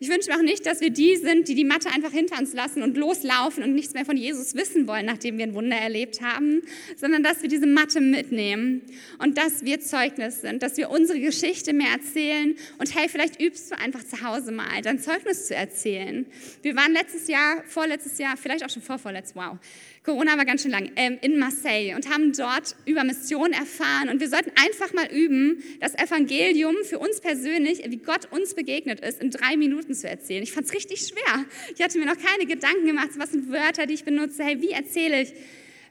Ich 0.00 0.10
wünsche 0.10 0.28
mir 0.28 0.36
auch 0.36 0.42
nicht, 0.42 0.66
dass 0.66 0.82
wir 0.82 0.90
die 0.90 1.16
sind, 1.16 1.48
die 1.48 1.54
die 1.54 1.64
Matte 1.64 1.88
einfach 1.90 2.12
hinter 2.12 2.38
uns 2.38 2.52
lassen 2.52 2.82
und 2.82 2.98
loslaufen 2.98 3.64
und 3.64 3.74
nichts 3.74 3.94
mehr 3.94 4.04
von 4.04 4.18
Jesus 4.18 4.54
wissen 4.54 4.86
wollen, 4.86 5.06
nachdem 5.06 5.38
wir 5.38 5.46
ein 5.46 5.54
Wunder 5.54 5.76
erlebt 5.76 6.20
haben, 6.20 6.60
sondern 6.94 7.22
dass 7.22 7.40
wir 7.40 7.48
diese 7.48 7.66
Matte 7.66 8.02
mitnehmen 8.02 8.82
und 9.18 9.38
dass 9.38 9.64
wir 9.64 9.80
Zeugnis 9.80 10.42
sind, 10.42 10.62
dass 10.62 10.76
wir 10.76 10.90
unsere 10.90 11.18
Geschichte 11.20 11.72
mehr 11.72 11.92
erzählen 11.92 12.54
und 12.76 12.94
hey, 12.94 13.08
vielleicht 13.08 13.40
übst 13.40 13.70
du 13.70 13.78
einfach 13.78 14.04
zu 14.04 14.22
Hause 14.22 14.52
mal 14.52 14.82
dein 14.82 14.98
Zeugnis 14.98 15.46
zu 15.46 15.54
erzählen. 15.54 16.26
Wir 16.60 16.76
waren 16.76 16.92
letztes 16.92 17.28
Jahr, 17.28 17.64
vorletztes 17.66 18.18
Jahr, 18.18 18.36
vielleicht 18.36 18.62
auch 18.62 18.70
schon 18.70 18.82
vorvorletztes, 18.82 19.34
wow, 19.34 19.56
Corona 20.04 20.36
war 20.36 20.44
ganz 20.44 20.62
schön 20.62 20.70
lang, 20.70 20.90
ähm, 20.96 21.18
in 21.20 21.38
Marseille 21.38 21.94
und 21.94 22.08
haben 22.08 22.32
dort 22.32 22.76
über 22.86 23.04
Mission 23.04 23.52
erfahren. 23.52 24.08
Und 24.08 24.20
wir 24.20 24.28
sollten 24.28 24.50
einfach 24.56 24.92
mal 24.94 25.10
üben, 25.12 25.62
das 25.80 25.94
Evangelium 25.94 26.76
für 26.84 26.98
uns 26.98 27.20
persönlich, 27.20 27.82
wie 27.86 27.96
Gott 27.96 28.30
uns 28.32 28.54
begegnet 28.54 29.00
ist, 29.00 29.20
in 29.20 29.30
drei 29.30 29.56
Minuten 29.56 29.94
zu 29.94 30.08
erzählen. 30.08 30.42
Ich 30.42 30.52
fand 30.52 30.66
es 30.66 30.74
richtig 30.74 31.00
schwer. 31.00 31.44
Ich 31.74 31.82
hatte 31.82 31.98
mir 31.98 32.06
noch 32.06 32.16
keine 32.16 32.46
Gedanken 32.46 32.86
gemacht, 32.86 33.10
was 33.16 33.32
sind 33.32 33.50
Wörter, 33.50 33.86
die 33.86 33.94
ich 33.94 34.04
benutze. 34.04 34.44
Hey, 34.44 34.60
wie 34.62 34.70
erzähle 34.70 35.22
ich, 35.22 35.32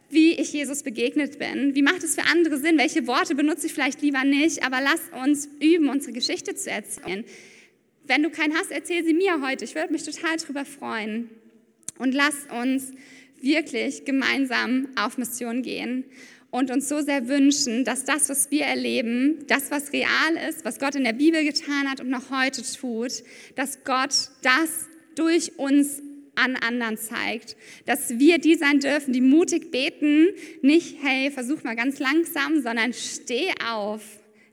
wie 0.10 0.34
ich 0.34 0.54
Jesus 0.54 0.84
begegnet 0.84 1.38
bin? 1.38 1.76
Wie 1.76 1.82
macht 1.82 2.04
es 2.04 2.16
für 2.16 2.24
andere 2.24 2.58
Sinn? 2.58 2.78
Welche 2.78 3.08
Worte 3.08 3.36
benutze 3.36 3.68
ich 3.68 3.74
vielleicht 3.74 4.02
lieber 4.02 4.24
nicht? 4.24 4.66
Aber 4.66 4.80
lass 4.82 5.02
uns 5.24 5.50
üben, 5.60 5.90
unsere 5.90 6.14
Geschichte 6.14 6.56
zu 6.56 6.72
erzählen. 6.72 7.26
Wenn 8.06 8.24
du 8.24 8.30
keinen 8.30 8.56
hast, 8.56 8.72
erzähl 8.72 9.04
sie 9.04 9.14
mir 9.14 9.42
heute. 9.42 9.66
Ich 9.66 9.76
würde 9.76 9.92
mich 9.92 10.04
total 10.04 10.38
darüber 10.38 10.64
freuen. 10.64 11.30
Und 11.98 12.14
lass 12.14 12.36
uns 12.62 12.94
wirklich 13.42 14.06
gemeinsam 14.06 14.88
auf 14.96 15.18
Mission 15.18 15.62
gehen 15.62 16.06
und 16.50 16.72
uns 16.72 16.90
so 16.90 17.02
sehr 17.02 17.28
wünschen, 17.28 17.84
dass 17.84 18.06
das, 18.06 18.30
was 18.30 18.52
wir 18.52 18.66
erleben, 18.66 19.46
das, 19.48 19.72
was 19.72 19.92
real 19.94 20.36
ist, 20.50 20.66
was 20.66 20.80
Gott 20.80 20.96
in 20.96 21.04
der 21.04 21.14
Bibel 21.14 21.44
getan 21.44 21.90
hat 21.90 22.00
und 22.00 22.10
noch 22.10 22.32
heute 22.32 22.64
tut, 22.64 23.24
dass 23.56 23.84
Gott 23.84 24.14
das 24.42 24.88
durch 25.16 25.58
uns 25.58 26.02
an 26.36 26.56
anderen 26.56 26.98
zeigt. 26.98 27.58
Dass 27.86 28.20
wir 28.20 28.38
die 28.38 28.56
sein 28.56 28.80
dürfen, 28.80 29.12
die 29.12 29.22
mutig 29.22 29.72
beten, 29.72 30.28
nicht, 30.62 30.98
hey, 31.02 31.32
versuch 31.32 31.64
mal 31.64 31.76
ganz 31.76 32.00
langsam, 32.00 32.62
sondern 32.62 32.94
steh 32.94 33.50
auf 33.68 34.02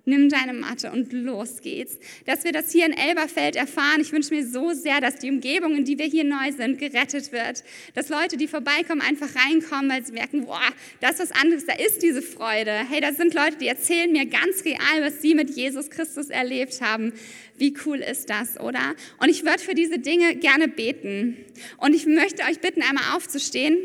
nimm 0.05 0.29
deine 0.29 0.53
Matte 0.53 0.91
und 0.91 1.13
los 1.13 1.61
geht's. 1.63 1.99
Dass 2.27 2.45
wir 2.45 2.53
das 2.53 2.71
hier 2.71 2.87
in 2.87 2.93
Elberfeld 2.93 3.57
erfahren, 3.57 4.01
ich 4.01 4.13
wünsche 4.13 4.35
mir 4.35 4.47
so 4.47 4.73
sehr, 4.73 5.01
dass 5.01 5.17
die 5.17 5.31
Umgebung, 5.31 5.77
in 5.77 5.85
die 5.85 5.99
wir 5.99 6.07
hier 6.07 6.25
neu 6.25 6.53
sind, 6.53 6.79
gerettet 6.79 7.33
wird. 7.33 7.65
Dass 7.95 8.09
Leute, 8.09 8.37
die 8.37 8.49
vorbeikommen, 8.49 9.01
einfach 9.01 9.29
reinkommen, 9.35 9.91
weil 9.91 10.05
sie 10.05 10.13
merken, 10.13 10.45
boah, 10.47 10.61
das 11.01 11.13
ist 11.13 11.31
was 11.31 11.33
anderes, 11.33 11.67
da 11.67 11.75
ist 11.75 12.03
diese 12.03 12.23
Freude. 12.23 12.73
Hey, 12.89 13.01
da 13.01 13.13
sind 13.13 13.35
Leute, 13.35 13.57
die 13.57 13.67
erzählen 13.67 14.11
mir 14.13 14.27
ganz 14.27 14.65
real, 14.65 15.03
was 15.03 15.23
sie 15.23 15.35
mit 15.35 15.51
Jesus 15.51 15.91
Christus 15.91 16.31
erlebt 16.31 16.81
haben. 16.81 17.13
Wie 17.57 17.75
cool 17.87 17.99
ist 17.99 18.31
das, 18.31 18.59
oder? 18.59 18.95
Und 19.21 19.29
ich 19.29 19.45
würde 19.45 19.61
für 19.61 19.75
diese 19.75 19.99
Dinge 19.99 20.37
gerne 20.37 20.69
beten. 20.69 21.37
Und 21.79 21.95
ich 21.95 22.07
möchte 22.07 22.43
euch 22.43 22.61
bitten, 22.61 22.83
einmal 22.83 23.17
aufzustehen. 23.17 23.79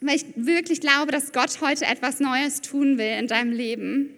Weil 0.00 0.16
ich 0.16 0.24
wirklich 0.36 0.80
glaube, 0.80 1.12
dass 1.12 1.32
Gott 1.32 1.60
heute 1.60 1.84
etwas 1.84 2.20
Neues 2.20 2.60
tun 2.60 2.98
will 2.98 3.18
in 3.18 3.26
deinem 3.26 3.52
Leben. 3.52 4.14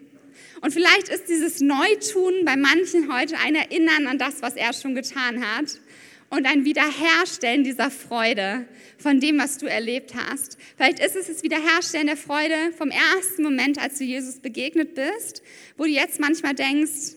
Und 0.61 0.73
vielleicht 0.73 1.09
ist 1.09 1.29
dieses 1.29 1.61
Neutun 1.61 2.45
bei 2.45 2.57
manchen 2.57 3.12
heute 3.12 3.37
ein 3.38 3.55
Erinnern 3.55 4.07
an 4.07 4.19
das, 4.19 4.43
was 4.43 4.57
er 4.57 4.73
schon 4.73 4.95
getan 4.95 5.45
hat 5.45 5.81
und 6.29 6.47
ein 6.47 6.64
Wiederherstellen 6.64 7.64
dieser 7.64 7.90
Freude 7.90 8.66
von 8.99 9.21
dem, 9.21 9.38
was 9.38 9.59
du 9.59 9.66
erlebt 9.66 10.14
hast. 10.14 10.59
Vielleicht 10.77 11.01
ist 11.01 11.16
es 11.16 11.27
das 11.27 11.43
Wiederherstellen 11.43 12.07
der 12.07 12.16
Freude 12.16 12.73
vom 12.77 12.90
ersten 12.90 13.43
Moment, 13.43 13.79
als 13.79 13.99
du 13.99 14.05
Jesus 14.05 14.37
begegnet 14.37 14.95
bist, 14.95 15.43
wo 15.77 15.85
du 15.85 15.90
jetzt 15.90 16.21
manchmal 16.21 16.55
denkst, 16.55 17.16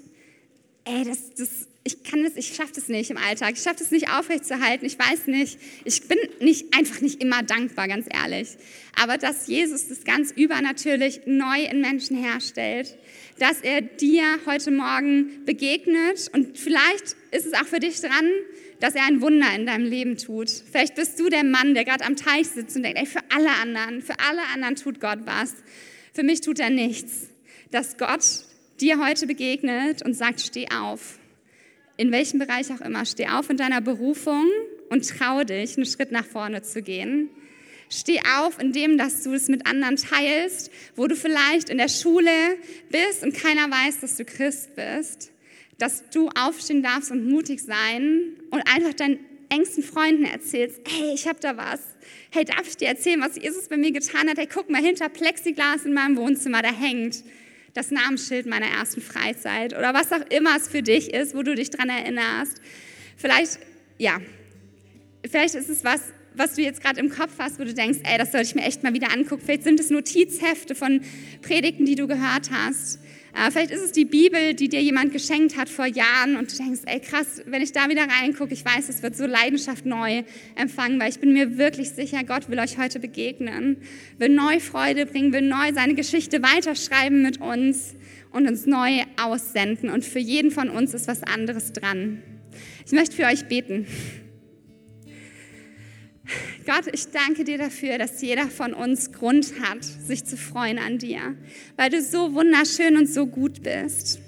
ey, 0.86 1.04
das, 1.04 1.34
das 1.36 1.68
ich 1.86 2.04
kann 2.04 2.24
das, 2.24 2.38
ich 2.38 2.56
schaffe 2.56 2.72
das 2.76 2.88
nicht 2.88 3.10
im 3.10 3.18
Alltag. 3.18 3.54
Ich 3.56 3.62
schaffe 3.62 3.80
das 3.80 3.92
nicht 3.92 4.10
aufrechtzuerhalten. 4.10 4.86
Ich 4.86 4.98
weiß 4.98 5.28
nicht. 5.28 5.60
Ich 5.84 6.08
bin 6.08 6.18
nicht, 6.40 6.74
einfach 6.74 7.02
nicht 7.02 7.22
immer 7.22 7.44
dankbar, 7.44 7.90
ganz 7.90 8.08
ehrlich. 8.10 8.56
Aber 9.02 9.18
dass 9.18 9.48
Jesus 9.48 9.90
das 9.90 10.06
ganz 10.06 10.32
übernatürlich 10.32 11.22
neu 11.26 11.66
in 11.70 11.82
Menschen 11.82 12.18
herstellt, 12.18 12.98
dass 13.38 13.60
er 13.62 13.82
dir 13.82 14.24
heute 14.46 14.72
Morgen 14.72 15.44
begegnet 15.46 16.30
und 16.34 16.58
vielleicht 16.58 17.18
ist 17.32 17.48
es 17.48 17.54
auch 17.54 17.66
für 17.66 17.80
dich 17.80 18.00
dran, 18.00 18.30
dass 18.80 18.96
er 18.96 19.06
ein 19.06 19.20
Wunder 19.22 19.48
in 19.54 19.66
deinem 19.66 19.86
Leben 19.86 20.18
tut. 20.18 20.50
Vielleicht 20.50 20.96
bist 20.96 21.20
du 21.20 21.30
der 21.30 21.44
Mann, 21.44 21.74
der 21.74 21.84
gerade 21.84 22.06
am 22.06 22.16
Teich 22.16 22.48
sitzt 22.48 22.78
und 22.78 22.84
denkt, 22.84 23.00
ey, 23.00 23.06
für 23.06 23.22
alle 23.30 23.50
anderen, 23.62 24.02
für 24.02 24.20
alle 24.20 24.42
anderen 24.54 24.76
tut 24.76 25.02
Gott 25.02 25.20
was. 25.26 25.54
Für 26.14 26.24
mich 26.24 26.42
tut 26.42 26.60
er 26.60 26.70
nichts. 26.70 27.28
Dass 27.72 27.98
Gott 27.98 28.24
dir 28.80 29.04
heute 29.04 29.28
begegnet 29.28 30.06
und 30.06 30.14
sagt, 30.14 30.40
steh 30.40 30.68
auf 30.70 31.18
in 31.98 32.12
welchem 32.12 32.40
Bereich 32.40 32.72
auch 32.72 32.82
immer, 32.82 33.06
steh 33.06 33.28
auf 33.28 33.50
in 33.50 33.58
deiner 33.58 33.82
Berufung 33.82 34.48
und 34.90 35.08
trau 35.08 35.44
dich, 35.44 35.78
einen 35.78 35.86
Schritt 35.86 36.12
nach 36.12 36.26
vorne 36.26 36.62
zu 36.62 36.82
gehen. 36.82 37.30
Steh 37.90 38.20
auf, 38.38 38.60
indem 38.60 38.98
dass 38.98 39.24
du 39.24 39.34
es 39.34 39.48
mit 39.50 39.68
anderen 39.68 39.98
teilst, 39.98 40.72
wo 40.96 41.08
du 41.08 41.16
vielleicht 41.16 41.70
in 41.70 41.78
der 41.78 41.90
Schule 41.90 42.32
bist 42.90 43.24
und 43.24 43.36
keiner 43.36 43.70
weiß, 43.70 44.00
dass 44.00 44.18
du 44.18 44.26
Christ 44.26 44.76
bist. 44.76 45.32
Dass 45.78 46.10
du 46.10 46.30
aufstehen 46.30 46.82
darfst 46.82 47.12
und 47.12 47.30
mutig 47.30 47.62
sein 47.62 48.36
und 48.52 48.62
einfach 48.62 48.94
deinen 48.94 49.20
engsten 49.50 49.84
Freunden 49.84 50.26
erzählst, 50.26 50.82
hey, 50.88 51.14
ich 51.14 51.28
habe 51.28 51.40
da 51.40 51.58
was. 51.58 51.82
Hey, 52.32 52.46
darf 52.46 52.68
ich 52.68 52.78
dir 52.78 52.88
erzählen, 52.88 53.22
was 53.22 53.36
Jesus 53.36 53.68
bei 53.68 53.78
mir 53.78 53.92
getan 53.92 54.28
hat? 54.30 54.38
Hey, 54.38 54.48
guck 54.52 54.70
mal, 54.70 54.82
hinter 54.82 55.10
Plexiglas 55.10 55.86
in 55.86 55.94
meinem 55.94 56.18
Wohnzimmer, 56.18 56.62
da 56.62 56.72
hängt 56.72 57.24
das 57.74 57.92
Namensschild 57.92 58.46
meiner 58.46 58.68
ersten 58.68 59.02
Freizeit 59.02 59.74
oder 59.74 59.94
was 59.94 60.12
auch 60.12 60.26
immer 60.30 60.56
es 60.56 60.68
für 60.68 60.84
dich 60.84 61.14
ist, 61.14 61.36
wo 61.36 61.42
du 61.42 61.56
dich 61.56 61.70
dran 61.70 61.90
erinnerst. 61.90 62.62
Vielleicht, 63.18 63.60
ja, 63.98 64.20
vielleicht 65.30 65.56
ist 65.56 65.70
es 65.70 65.84
was, 65.84 66.02
was 66.36 66.56
du 66.56 66.62
jetzt 66.62 66.82
gerade 66.82 67.00
im 67.00 67.10
Kopf 67.10 67.34
hast, 67.40 67.60
wo 67.60 67.64
du 67.64 67.74
denkst, 67.74 68.00
ey, 68.04 68.18
das 68.18 68.32
sollte 68.32 68.48
ich 68.48 68.56
mir 68.56 68.64
echt 68.64 68.84
mal 68.84 68.94
wieder 68.94 69.12
angucken. 69.12 69.44
Vielleicht 69.46 69.64
sind 69.64 69.80
es 69.80 69.90
Notizhefte 69.90 70.76
von 70.76 71.02
Predigten, 71.42 71.86
die 71.86 71.96
du 71.96 72.08
gehört 72.08 72.52
hast. 72.52 73.00
Äh, 73.36 73.50
vielleicht 73.50 73.72
ist 73.72 73.82
es 73.82 73.92
die 73.92 74.06
Bibel, 74.06 74.54
die 74.54 74.70
dir 74.70 74.82
jemand 74.82 75.12
geschenkt 75.12 75.58
hat 75.58 75.68
vor 75.68 75.86
Jahren 75.86 76.36
und 76.38 76.52
du 76.52 76.64
denkst, 76.64 76.82
ey 76.86 77.00
krass, 77.00 77.42
wenn 77.46 77.62
ich 77.62 77.72
da 77.72 77.90
wieder 77.90 78.04
reingucke, 78.04 78.54
ich 78.54 78.64
weiß, 78.64 78.90
es 78.90 79.02
wird 79.02 79.16
so 79.16 79.26
Leidenschaft 79.26 79.86
neu 79.86 80.24
empfangen, 80.56 81.00
weil 81.00 81.10
ich 81.10 81.20
bin 81.20 81.34
mir 81.34 81.58
wirklich 81.58 81.90
sicher, 81.90 82.24
Gott 82.24 82.50
will 82.50 82.60
euch 82.60 82.78
heute 82.78 83.00
begegnen, 83.00 83.78
will 84.20 84.30
neu 84.30 84.60
Freude 84.60 85.08
bringen, 85.08 85.34
will 85.34 85.42
neu 85.42 85.74
seine 85.74 85.96
Geschichte 85.96 86.44
weiterschreiben 86.44 87.24
mit 87.24 87.42
uns 87.42 87.96
und 88.32 88.48
uns 88.48 88.68
neu 88.68 89.02
aussenden. 89.22 89.90
Und 89.90 90.06
für 90.06 90.20
jeden 90.20 90.52
von 90.52 90.70
uns 90.70 90.94
ist 90.94 91.08
was 91.08 91.24
anderes 91.24 91.74
dran. 91.74 92.22
Ich 92.86 92.92
möchte 92.92 93.16
für 93.16 93.26
euch 93.26 93.46
beten. 93.46 93.88
Gott, 96.66 96.86
ich 96.94 97.08
danke 97.08 97.44
dir 97.44 97.58
dafür, 97.58 97.98
dass 97.98 98.22
jeder 98.22 98.48
von 98.48 98.74
uns 98.74 99.12
Grund 99.12 99.54
hat, 99.62 99.84
sich 99.84 100.24
zu 100.24 100.38
freuen 100.38 100.80
an 100.80 100.98
dir, 100.98 101.36
weil 101.76 101.90
du 101.90 102.02
so 102.02 102.34
wunderschön 102.34 102.96
und 102.98 103.10
so 103.10 103.26
gut 103.26 103.64
bist. 103.64 104.20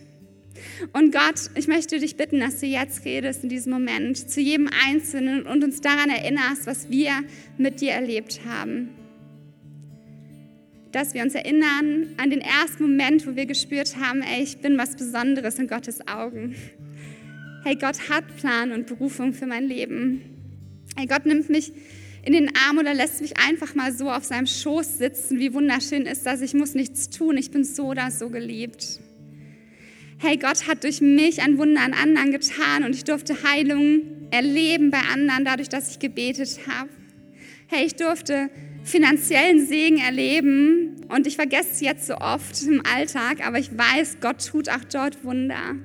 Und 0.94 1.14
Gott, 1.14 1.50
ich 1.56 1.68
möchte 1.68 2.00
dich 2.00 2.18
bitten, 2.18 2.40
dass 2.40 2.60
du 2.60 2.66
jetzt 2.66 3.06
redest 3.06 3.44
in 3.44 3.50
diesem 3.50 3.72
Moment 3.72 4.30
zu 4.30 4.42
jedem 4.42 4.70
Einzelnen 4.88 5.46
und 5.46 5.64
uns 5.64 5.82
daran 5.82 6.10
erinnerst, 6.10 6.68
was 6.68 6.90
wir 6.90 7.12
mit 7.58 7.82
dir 7.82 7.92
erlebt 7.92 8.42
haben. 8.46 8.90
Dass 10.92 11.14
wir 11.14 11.24
uns 11.24 11.36
erinnern 11.36 12.08
an 12.18 12.30
den 12.30 12.42
ersten 12.42 12.84
Moment, 12.84 13.28
wo 13.28 13.36
wir 13.36 13.46
gespürt 13.46 13.98
haben, 13.98 14.22
ey, 14.22 14.44
ich 14.44 14.58
bin 14.58 14.78
was 14.78 14.96
Besonderes 14.96 15.60
in 15.60 15.68
Gottes 15.68 16.08
Augen. 16.08 16.56
Hey, 17.64 17.76
Gott 17.76 18.10
hat 18.10 18.24
Plan 18.38 18.72
und 18.72 18.88
Berufung 18.88 19.34
für 19.34 19.46
mein 19.48 19.68
Leben. 19.68 20.35
Hey, 20.98 21.08
Gott 21.08 21.26
nimmt 21.26 21.50
mich 21.50 21.74
in 22.24 22.32
den 22.32 22.56
Arm 22.56 22.78
oder 22.78 22.94
lässt 22.94 23.22
mich 23.22 23.38
einfach 23.38 23.76
mal 23.76 23.92
so 23.92 24.10
auf 24.10 24.24
seinem 24.24 24.48
Schoß 24.48 24.98
sitzen. 24.98 25.40
Wie 25.40 25.54
wunderschön 25.54 26.06
ist 26.06 26.26
das. 26.26 26.42
Ich 26.42 26.54
muss 26.54 26.74
nichts 26.74 27.10
tun. 27.10 27.38
Ich 27.38 27.52
bin 27.52 27.66
so 27.66 27.88
oder 27.88 28.10
so 28.12 28.30
geliebt. 28.30 29.00
Hey, 30.18 30.38
Gott 30.38 30.68
hat 30.68 30.86
durch 30.86 31.02
mich 31.02 31.42
ein 31.42 31.58
Wunder 31.58 31.82
an 31.82 31.94
anderen 31.94 32.32
getan 32.32 32.86
und 32.86 32.96
ich 32.96 33.04
durfte 33.04 33.36
Heilung 33.44 34.04
erleben 34.32 34.90
bei 34.90 35.02
anderen, 35.14 35.44
dadurch, 35.44 35.68
dass 35.68 35.92
ich 35.92 36.00
gebetet 36.00 36.60
habe. 36.68 36.90
Hey, 37.68 37.86
ich 37.86 37.96
durfte 37.96 38.50
finanziellen 38.84 39.68
Segen 39.68 39.98
erleben 39.98 41.06
und 41.10 41.28
ich 41.28 41.36
vergesse 41.36 41.70
es 41.74 41.82
jetzt 41.82 42.08
so 42.08 42.16
oft 42.16 42.64
im 42.64 42.82
Alltag, 42.86 43.46
aber 43.46 43.60
ich 43.60 43.78
weiß, 43.78 44.18
Gott 44.22 44.46
tut 44.48 44.70
auch 44.70 44.84
dort 44.90 45.26
Wunder. 45.26 45.76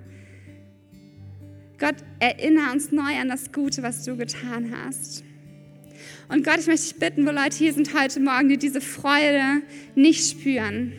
Gott, 1.80 1.94
erinnere 2.18 2.72
uns 2.72 2.92
neu 2.92 3.18
an 3.18 3.30
das 3.30 3.52
Gute, 3.52 3.82
was 3.82 4.04
du 4.04 4.14
getan 4.14 4.70
hast. 4.76 5.24
Und 6.28 6.44
Gott, 6.44 6.58
ich 6.58 6.66
möchte 6.66 6.88
dich 6.88 6.96
bitten, 6.96 7.26
wo 7.26 7.30
Leute 7.30 7.56
hier 7.56 7.72
sind 7.72 7.98
heute 7.98 8.20
Morgen, 8.20 8.50
die 8.50 8.58
diese 8.58 8.82
Freude 8.82 9.62
nicht 9.94 10.30
spüren, 10.30 10.92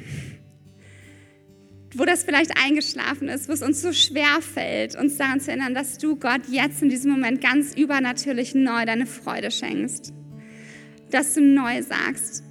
wo 1.94 2.04
das 2.04 2.24
vielleicht 2.24 2.58
eingeschlafen 2.58 3.28
ist, 3.28 3.48
wo 3.48 3.54
es 3.54 3.62
uns 3.62 3.80
so 3.84 3.94
schwer 3.94 4.42
fällt, 4.42 4.96
uns 4.96 5.18
daran 5.18 5.40
zu 5.40 5.52
erinnern, 5.52 5.76
dass 5.76 6.00
du 6.00 6.16
Gott 6.16 6.42
jetzt 6.50 6.82
in 6.82 6.90
diesem 6.90 7.12
Moment 7.12 7.42
ganz 7.42 7.76
übernatürlich 7.76 8.56
neu 8.56 8.84
deine 8.86 9.06
Freude 9.06 9.52
schenkst. 9.52 10.12
Dass 11.12 11.36
du 11.36 11.42
neu 11.42 11.84
sagst, 11.84 12.44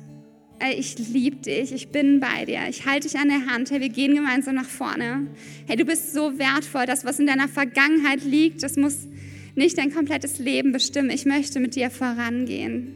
ich 0.77 0.99
liebe 0.99 1.37
dich, 1.37 1.73
ich 1.73 1.89
bin 1.89 2.21
bei 2.21 2.45
dir, 2.45 2.61
ich 2.69 2.87
halte 2.87 3.09
dich 3.09 3.19
an 3.19 3.29
der 3.29 3.47
Hand, 3.47 3.71
hey, 3.71 3.81
wir 3.81 3.89
gehen 3.89 4.15
gemeinsam 4.15 4.57
nach 4.57 4.69
vorne. 4.69 5.27
Hey, 5.67 5.77
du 5.77 5.85
bist 5.85 6.13
so 6.13 6.39
wertvoll, 6.39 6.87
das, 6.87 7.05
was 7.05 7.19
in 7.19 7.27
deiner 7.27 7.49
Vergangenheit 7.49 8.23
liegt, 8.25 8.63
das 8.63 8.77
muss 8.77 9.07
nicht 9.55 9.79
dein 9.79 9.93
komplettes 9.93 10.39
Leben 10.39 10.73
bestimmen. 10.73 11.11
Ich 11.11 11.25
möchte 11.25 11.61
mit 11.61 11.77
dir 11.77 11.91
vorangehen. 11.91 12.95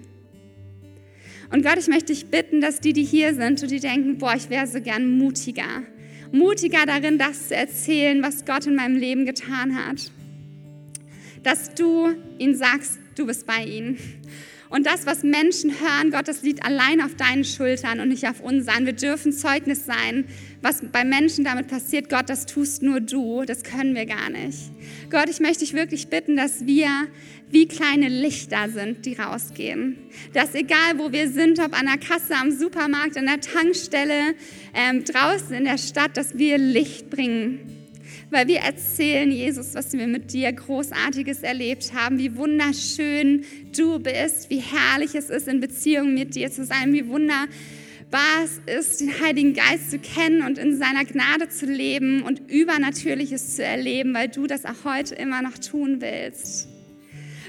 Und 1.50 1.64
Gott, 1.64 1.79
ich 1.79 1.88
möchte 1.88 2.12
dich 2.12 2.27
bitten, 2.27 2.61
dass 2.61 2.81
die, 2.81 2.92
die 2.92 3.05
hier 3.05 3.35
sind 3.35 3.62
und 3.62 3.70
die 3.70 3.81
denken, 3.81 4.18
boah, 4.18 4.35
ich 4.35 4.50
wäre 4.50 4.66
so 4.66 4.81
gern 4.81 5.18
mutiger. 5.18 5.83
Mutiger 6.33 6.85
darin, 6.87 7.18
das 7.18 7.48
zu 7.48 7.55
erzählen, 7.55 8.22
was 8.22 8.44
Gott 8.44 8.66
in 8.66 8.74
meinem 8.74 8.96
Leben 8.96 9.24
getan 9.24 9.77
hat. 9.77 10.11
Dass 11.42 11.74
du 11.74 12.14
ihnen 12.38 12.57
sagst, 12.57 12.98
du 13.16 13.27
bist 13.27 13.46
bei 13.46 13.64
ihnen. 13.64 13.98
Und 14.75 14.87
das, 14.87 15.07
was 15.07 15.23
Menschen 15.23 15.71
hören, 15.71 16.11
Gott, 16.11 16.27
das 16.27 16.43
liegt 16.43 16.65
allein 16.65 17.01
auf 17.01 17.15
deinen 17.15 17.45
Schultern 17.45 18.01
und 18.01 18.09
nicht 18.09 18.27
auf 18.27 18.41
unseren. 18.41 18.87
Wir 18.87 18.93
dürfen 18.93 19.33
Zeugnis 19.33 19.87
sein, 19.87 20.25
was 20.63 20.83
bei 20.91 21.05
Menschen 21.05 21.45
damit 21.45 21.69
passiert. 21.69 22.09
Gott, 22.09 22.29
das 22.29 22.45
tust 22.45 22.83
nur 22.83 23.01
du. 23.01 23.45
Das 23.45 23.63
können 23.63 23.95
wir 23.95 24.05
gar 24.05 24.31
nicht. 24.31 24.59
Gott, 25.11 25.29
ich 25.31 25.39
möchte 25.39 25.61
dich 25.61 25.75
wirklich 25.75 26.09
bitten, 26.09 26.35
dass 26.35 26.67
wir 26.67 26.89
wie 27.51 27.69
kleine 27.69 28.09
Lichter 28.09 28.69
sind, 28.69 29.07
die 29.07 29.15
rausgehen. 29.15 29.97
Dass 30.33 30.57
egal, 30.57 30.99
wo 30.99 31.13
wir 31.13 31.31
sind, 31.31 31.61
ob 31.61 31.79
an 31.79 31.87
der 31.87 31.99
Kasse, 31.99 32.35
am 32.35 32.51
Supermarkt, 32.51 33.17
an 33.17 33.27
der 33.27 33.41
Tankstelle, 33.41 34.35
ähm, 34.75 35.05
draußen 35.05 35.55
in 35.55 35.67
der 35.67 35.79
Stadt, 35.79 36.17
dass 36.17 36.37
wir 36.37 36.59
Licht 36.59 37.11
bringen 37.11 37.84
weil 38.35 38.49
wir 38.49 38.59
erzählen, 38.59 39.31
Jesus, 39.31 39.75
was 39.75 39.92
wir 39.92 40.07
mit 40.07 40.33
dir 40.33 40.53
Großartiges 40.53 41.42
erlebt 41.42 41.92
haben, 41.94 42.18
wie 42.18 42.37
wunderschön 42.37 43.44
du 43.75 43.99
bist, 44.01 44.51
wie 44.51 44.61
herrlich 44.61 45.14
es 45.14 45.31
ist, 45.31 45.49
in 45.49 45.61
Beziehung 45.61 46.12
mit 46.12 46.35
dir 46.35 46.51
zu 46.51 46.64
sein, 46.64 46.92
wie 46.92 47.09
wunderbar 47.09 47.49
was 48.11 48.61
ist, 48.66 49.01
den 49.01 49.20
Heiligen 49.20 49.55
Geist 49.55 49.90
zu 49.90 49.99
kennen 49.99 50.42
und 50.42 50.59
in 50.59 50.77
seiner 50.77 51.05
Gnade 51.05 51.49
zu 51.49 51.66
leben 51.66 52.23
und 52.23 52.49
Übernatürliches 52.49 53.57
zu 53.57 53.64
erleben, 53.64 54.14
weil 54.14 54.29
du 54.29 54.47
das 54.47 54.64
auch 54.64 54.85
heute 54.85 55.16
immer 55.16 55.42
noch 55.42 55.59
tun 55.59 56.01
willst. 56.01 56.68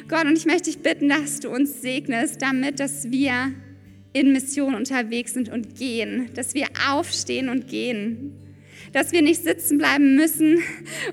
Gott, 0.08 0.26
und 0.26 0.38
ich 0.38 0.46
möchte 0.46 0.72
dich 0.72 0.80
bitten, 0.80 1.10
dass 1.10 1.40
du 1.40 1.50
uns 1.50 1.82
segnest, 1.82 2.42
damit, 2.42 2.80
dass 2.80 3.12
wir 3.12 3.52
in 4.14 4.32
Mission 4.34 4.76
unterwegs 4.76 5.34
sind 5.34 5.50
und 5.50 5.76
gehen, 5.76 6.30
dass 6.36 6.54
wir 6.56 6.68
aufstehen 6.90 7.50
und 7.50 7.68
gehen, 7.68 8.34
dass 8.96 9.12
wir 9.12 9.22
nicht 9.22 9.44
sitzen 9.44 9.78
bleiben 9.78 10.16
müssen 10.16 10.64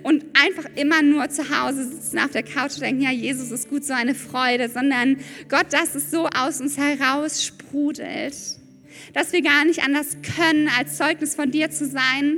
und 0.05 0.25
einfach 0.41 0.71
immer 0.77 1.03
nur 1.03 1.29
zu 1.31 1.43
Hause 1.51 1.85
sitzen 1.89 2.21
auf 2.21 2.31
der 2.31 2.45
Couch 2.45 2.75
und 2.75 2.83
denken, 2.83 3.03
ja, 3.03 3.11
Jesus 3.11 3.51
ist 3.51 3.69
gut, 3.69 3.85
so 3.85 3.93
eine 3.93 4.15
Freude, 4.15 4.69
sondern 4.69 5.17
Gott, 5.49 5.67
dass 5.73 5.97
es 5.97 6.13
so 6.13 6.29
aus 6.29 6.61
uns 6.61 6.79
heraus 6.79 7.45
sprudelt 7.45 8.35
dass 9.15 9.33
wir 9.33 9.43
gar 9.43 9.65
nicht 9.65 9.83
anders 9.83 10.17
können, 10.37 10.69
als 10.79 10.97
Zeugnis 10.97 11.35
von 11.35 11.51
dir 11.51 11.71
zu 11.71 11.87
sein. 11.87 12.37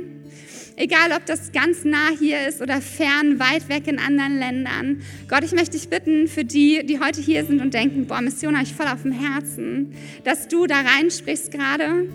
Egal, 0.77 1.13
ob 1.15 1.25
das 1.25 1.53
ganz 1.53 1.85
nah 1.85 2.09
hier 2.19 2.47
ist 2.47 2.61
oder 2.61 2.81
fern, 2.81 3.39
weit 3.39 3.69
weg 3.69 3.87
in 3.87 3.97
anderen 3.97 4.39
Ländern. 4.39 5.01
Gott, 5.29 5.45
ich 5.45 5.53
möchte 5.53 5.77
dich 5.77 5.87
bitten 5.87 6.27
für 6.27 6.43
die, 6.43 6.85
die 6.85 6.99
heute 6.99 7.21
hier 7.21 7.45
sind 7.45 7.61
und 7.61 7.73
denken, 7.73 8.07
boah, 8.07 8.19
Mission 8.19 8.55
habe 8.55 8.65
ich 8.65 8.73
voll 8.73 8.87
auf 8.87 9.03
dem 9.03 9.13
Herzen, 9.13 9.95
dass 10.25 10.49
du 10.49 10.67
da 10.67 10.81
reinsprichst 10.81 11.51
gerade 11.51 12.09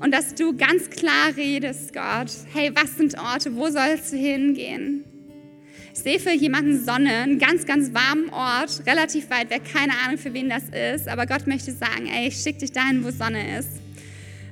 und 0.00 0.12
dass 0.12 0.34
du 0.34 0.56
ganz 0.56 0.90
klar 0.90 1.36
redest, 1.36 1.92
Gott. 1.92 2.30
Hey, 2.52 2.70
was 2.74 2.96
sind 2.96 3.18
Orte? 3.18 3.54
Wo 3.54 3.70
sollst 3.70 4.12
du 4.12 4.16
hingehen? 4.16 5.04
Ich 5.92 6.00
sehe 6.00 6.20
für 6.20 6.32
jemanden 6.32 6.84
Sonne, 6.84 7.10
einen 7.10 7.38
ganz, 7.40 7.66
ganz 7.66 7.92
warmen 7.92 8.30
Ort, 8.30 8.86
relativ 8.86 9.30
weit 9.30 9.50
weg, 9.50 9.62
keine 9.72 9.92
Ahnung, 10.04 10.16
für 10.16 10.32
wen 10.32 10.48
das 10.48 10.64
ist, 10.68 11.08
aber 11.08 11.26
Gott 11.26 11.48
möchte 11.48 11.72
sagen, 11.72 12.06
ey, 12.06 12.28
ich 12.28 12.36
schicke 12.36 12.60
dich 12.60 12.70
dahin, 12.70 13.02
wo 13.02 13.10
Sonne 13.10 13.58
ist. 13.58 13.68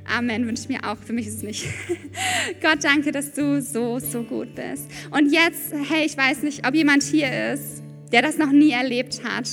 Amen, 0.09 0.47
wünsche 0.47 0.65
ich 0.65 0.69
mir 0.69 0.85
auch. 0.89 0.97
Für 0.99 1.13
mich 1.13 1.27
ist 1.27 1.37
es 1.37 1.43
nicht. 1.43 1.65
Gott, 2.61 2.83
danke, 2.83 3.13
dass 3.13 3.33
du 3.33 3.61
so, 3.63 3.99
so 3.99 4.23
gut 4.23 4.55
bist. 4.55 4.91
Und 5.11 5.33
jetzt, 5.33 5.73
hey, 5.89 6.07
ich 6.07 6.17
weiß 6.17 6.43
nicht, 6.43 6.67
ob 6.67 6.75
jemand 6.75 7.03
hier 7.03 7.53
ist, 7.53 7.83
der 8.13 8.23
das 8.23 8.39
noch 8.39 8.51
nie 8.53 8.71
erlebt 8.71 9.23
hat, 9.25 9.49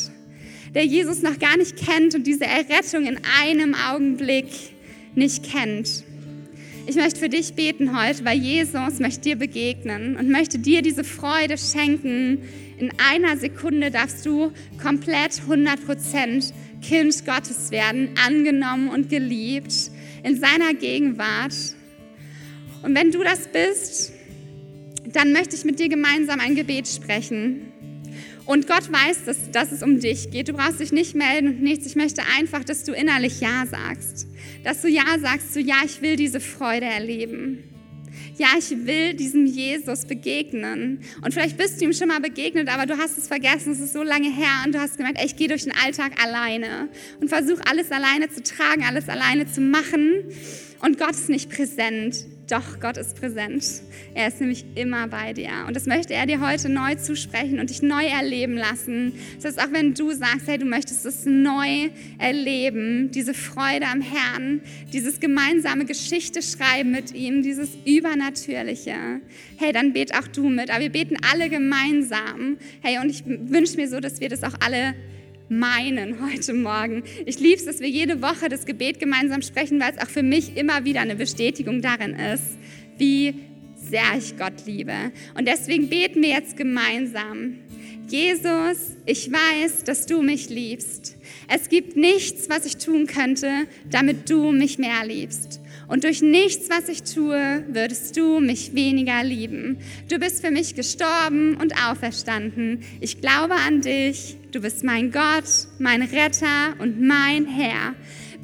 der 0.73 0.85
Jesus 0.85 1.21
noch 1.21 1.37
gar 1.39 1.57
nicht 1.57 1.77
kennt 1.77 2.15
und 2.15 2.25
diese 2.25 2.45
Errettung 2.45 3.05
in 3.05 3.19
einem 3.39 3.75
Augenblick 3.75 4.72
nicht 5.15 5.43
kennt. 5.43 6.03
Ich 6.85 6.95
möchte 6.95 7.19
für 7.19 7.29
dich 7.29 7.53
beten 7.53 7.97
heute, 7.97 8.25
weil 8.25 8.37
Jesus 8.37 8.99
möchte 8.99 9.21
dir 9.21 9.35
begegnen 9.37 10.17
und 10.17 10.29
möchte 10.29 10.59
dir 10.59 10.81
diese 10.81 11.05
Freude 11.05 11.57
schenken. 11.57 12.39
In 12.77 12.91
einer 12.97 13.37
Sekunde 13.37 13.89
darfst 13.89 14.25
du 14.25 14.51
komplett 14.81 15.41
100% 15.47 16.51
Kind 16.81 17.25
Gottes 17.25 17.71
werden, 17.71 18.09
angenommen 18.25 18.89
und 18.89 19.09
geliebt 19.09 19.73
in 20.23 20.37
seiner 20.37 20.73
Gegenwart. 20.73 21.53
Und 22.81 22.95
wenn 22.95 23.11
du 23.11 23.23
das 23.23 23.47
bist, 23.47 24.11
dann 25.05 25.31
möchte 25.31 25.55
ich 25.55 25.63
mit 25.63 25.79
dir 25.79 25.87
gemeinsam 25.87 26.41
ein 26.41 26.55
Gebet 26.55 26.87
sprechen. 26.87 27.71
Und 28.45 28.67
Gott 28.67 28.91
weiß, 28.91 29.23
dass, 29.25 29.51
dass 29.51 29.71
es 29.71 29.83
um 29.83 30.01
dich 30.01 30.31
geht. 30.31 30.49
Du 30.49 30.53
brauchst 30.53 30.81
dich 30.81 30.91
nicht 30.91 31.15
melden 31.15 31.47
und 31.47 31.61
nichts. 31.61 31.85
Ich 31.85 31.95
möchte 31.95 32.23
einfach, 32.37 32.63
dass 32.65 32.83
du 32.83 32.91
innerlich 32.91 33.39
Ja 33.39 33.65
sagst. 33.65 34.27
Dass 34.63 34.81
du 34.81 34.87
Ja 34.87 35.17
sagst, 35.19 35.53
so 35.53 35.59
Ja, 35.59 35.77
ich 35.85 36.01
will 36.01 36.15
diese 36.15 36.39
Freude 36.39 36.85
erleben 36.85 37.63
ja, 38.37 38.47
ich 38.57 38.69
will 38.85 39.13
diesem 39.13 39.45
Jesus 39.45 40.05
begegnen. 40.05 40.99
Und 41.21 41.33
vielleicht 41.33 41.57
bist 41.57 41.79
du 41.79 41.85
ihm 41.85 41.93
schon 41.93 42.07
mal 42.07 42.19
begegnet, 42.19 42.69
aber 42.69 42.85
du 42.85 42.97
hast 42.97 43.17
es 43.17 43.27
vergessen, 43.27 43.73
es 43.73 43.79
ist 43.79 43.93
so 43.93 44.03
lange 44.03 44.31
her 44.31 44.63
und 44.65 44.73
du 44.73 44.79
hast 44.79 44.97
gemerkt, 44.97 45.19
ey, 45.19 45.25
ich 45.25 45.35
gehe 45.35 45.47
durch 45.47 45.63
den 45.63 45.73
Alltag 45.83 46.13
alleine 46.23 46.89
und 47.21 47.29
versuche 47.29 47.61
alles 47.69 47.91
alleine 47.91 48.29
zu 48.29 48.41
tragen, 48.41 48.83
alles 48.83 49.09
alleine 49.09 49.51
zu 49.51 49.61
machen 49.61 50.23
und 50.81 50.97
Gott 50.97 51.11
ist 51.11 51.29
nicht 51.29 51.49
präsent. 51.49 52.25
Doch, 52.49 52.81
Gott 52.81 52.97
ist 52.97 53.19
präsent. 53.19 53.63
Er 54.13 54.27
ist 54.27 54.41
nämlich 54.41 54.65
immer 54.75 55.07
bei 55.07 55.31
dir. 55.31 55.49
Und 55.65 55.75
das 55.75 55.85
möchte 55.85 56.13
er 56.13 56.25
dir 56.25 56.41
heute 56.41 56.67
neu 56.67 56.95
zusprechen 56.95 57.59
und 57.59 57.69
dich 57.69 57.81
neu 57.81 58.05
erleben 58.05 58.55
lassen. 58.55 59.13
Das 59.37 59.45
heißt, 59.45 59.67
auch 59.67 59.71
wenn 59.71 59.93
du 59.93 60.11
sagst, 60.11 60.47
hey, 60.47 60.57
du 60.57 60.65
möchtest 60.65 61.05
es 61.05 61.25
neu 61.25 61.89
erleben, 62.17 63.11
diese 63.11 63.33
Freude 63.33 63.85
am 63.87 64.01
Herrn, 64.01 64.61
dieses 64.91 65.21
gemeinsame 65.21 65.85
Geschichte 65.85 66.41
schreiben 66.41 66.91
mit 66.91 67.13
ihm, 67.13 67.43
dieses 67.43 67.69
Übernatürliche, 67.85 69.21
hey, 69.57 69.71
dann 69.71 69.93
bet 69.93 70.13
auch 70.13 70.27
du 70.27 70.49
mit. 70.49 70.69
Aber 70.69 70.81
wir 70.81 70.91
beten 70.91 71.15
alle 71.31 71.49
gemeinsam. 71.49 72.57
Hey, 72.81 72.99
und 72.99 73.09
ich 73.09 73.23
wünsche 73.25 73.77
mir 73.77 73.87
so, 73.87 74.01
dass 74.01 74.19
wir 74.19 74.27
das 74.27 74.43
auch 74.43 74.55
alle 74.59 74.95
meinen 75.49 76.17
heute 76.21 76.53
Morgen. 76.53 77.03
Ich 77.25 77.39
liebe 77.39 77.55
es, 77.55 77.65
dass 77.65 77.79
wir 77.79 77.89
jede 77.89 78.21
Woche 78.21 78.49
das 78.49 78.65
Gebet 78.65 78.99
gemeinsam 78.99 79.41
sprechen, 79.41 79.79
weil 79.79 79.91
es 79.91 80.01
auch 80.01 80.09
für 80.09 80.23
mich 80.23 80.55
immer 80.57 80.85
wieder 80.85 81.01
eine 81.01 81.15
Bestätigung 81.15 81.81
darin 81.81 82.15
ist, 82.15 82.57
wie 82.97 83.35
sehr 83.75 84.17
ich 84.17 84.37
Gott 84.37 84.65
liebe. 84.65 85.11
Und 85.37 85.47
deswegen 85.47 85.89
beten 85.89 86.21
wir 86.21 86.29
jetzt 86.29 86.57
gemeinsam. 86.57 87.59
Jesus, 88.07 88.97
ich 89.05 89.31
weiß, 89.31 89.85
dass 89.85 90.05
du 90.05 90.21
mich 90.21 90.49
liebst. 90.49 91.15
Es 91.47 91.69
gibt 91.69 91.95
nichts, 91.95 92.49
was 92.49 92.65
ich 92.65 92.77
tun 92.77 93.07
könnte, 93.07 93.49
damit 93.89 94.29
du 94.29 94.51
mich 94.51 94.77
mehr 94.77 95.05
liebst. 95.05 95.61
Und 95.87 96.03
durch 96.03 96.21
nichts, 96.21 96.69
was 96.69 96.89
ich 96.89 97.03
tue, 97.03 97.65
würdest 97.69 98.17
du 98.17 98.39
mich 98.39 98.73
weniger 98.73 99.23
lieben. 99.23 99.77
Du 100.09 100.19
bist 100.19 100.45
für 100.45 100.51
mich 100.51 100.75
gestorben 100.75 101.55
und 101.55 101.73
auferstanden. 101.87 102.81
Ich 102.99 103.21
glaube 103.21 103.55
an 103.55 103.81
dich. 103.81 104.37
Du 104.53 104.61
bist 104.61 104.83
mein 104.83 105.11
Gott, 105.11 105.45
mein 105.79 106.03
Retter 106.03 106.75
und 106.77 107.01
mein 107.01 107.47
Herr. 107.47 107.95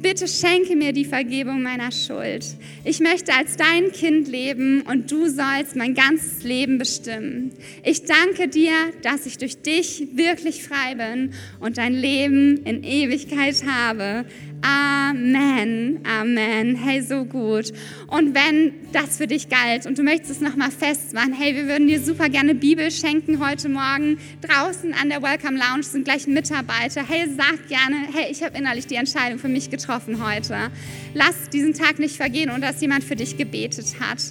Bitte 0.02 0.26
schenke 0.26 0.74
mir 0.74 0.92
die 0.92 1.04
Vergebung 1.04 1.62
meiner 1.62 1.92
Schuld. 1.92 2.44
Ich 2.82 2.98
möchte 2.98 3.32
als 3.32 3.56
dein 3.56 3.92
Kind 3.92 4.26
leben 4.26 4.82
und 4.82 5.08
du 5.12 5.28
sollst 5.28 5.76
mein 5.76 5.94
ganzes 5.94 6.42
Leben 6.42 6.78
bestimmen. 6.78 7.52
Ich 7.84 8.06
danke 8.06 8.48
dir, 8.48 8.72
dass 9.02 9.24
ich 9.24 9.38
durch 9.38 9.62
dich 9.62 10.08
wirklich 10.14 10.64
frei 10.64 10.96
bin 10.96 11.32
und 11.60 11.78
dein 11.78 11.94
Leben 11.94 12.64
in 12.64 12.82
Ewigkeit 12.82 13.62
habe. 13.64 14.24
Amen, 14.62 16.00
Amen. 16.04 16.76
Hey, 16.76 17.00
so 17.02 17.24
gut. 17.24 17.72
Und 18.08 18.34
wenn 18.34 18.74
das 18.92 19.16
für 19.16 19.26
dich 19.26 19.48
galt 19.48 19.86
und 19.86 19.96
du 19.96 20.02
möchtest 20.02 20.30
es 20.30 20.40
nochmal 20.40 20.70
festmachen, 20.70 21.32
hey, 21.32 21.54
wir 21.54 21.66
würden 21.66 21.88
dir 21.88 22.00
super 22.00 22.28
gerne 22.28 22.54
Bibel 22.54 22.90
schenken 22.90 23.44
heute 23.44 23.68
Morgen. 23.68 24.18
Draußen 24.42 24.92
an 24.92 25.08
der 25.08 25.22
Welcome 25.22 25.58
Lounge 25.58 25.84
sind 25.84 26.04
gleich 26.04 26.26
Mitarbeiter. 26.26 27.02
Hey, 27.06 27.26
sag 27.34 27.68
gerne, 27.68 28.06
hey, 28.12 28.30
ich 28.30 28.42
habe 28.42 28.58
innerlich 28.58 28.86
die 28.86 28.96
Entscheidung 28.96 29.38
für 29.38 29.48
mich 29.48 29.70
getroffen 29.70 30.24
heute. 30.24 30.70
Lass 31.14 31.50
diesen 31.52 31.74
Tag 31.74 31.98
nicht 31.98 32.16
vergehen 32.16 32.50
und 32.50 32.60
dass 32.60 32.80
jemand 32.80 33.04
für 33.04 33.16
dich 33.16 33.36
gebetet 33.36 33.96
hat. 34.00 34.22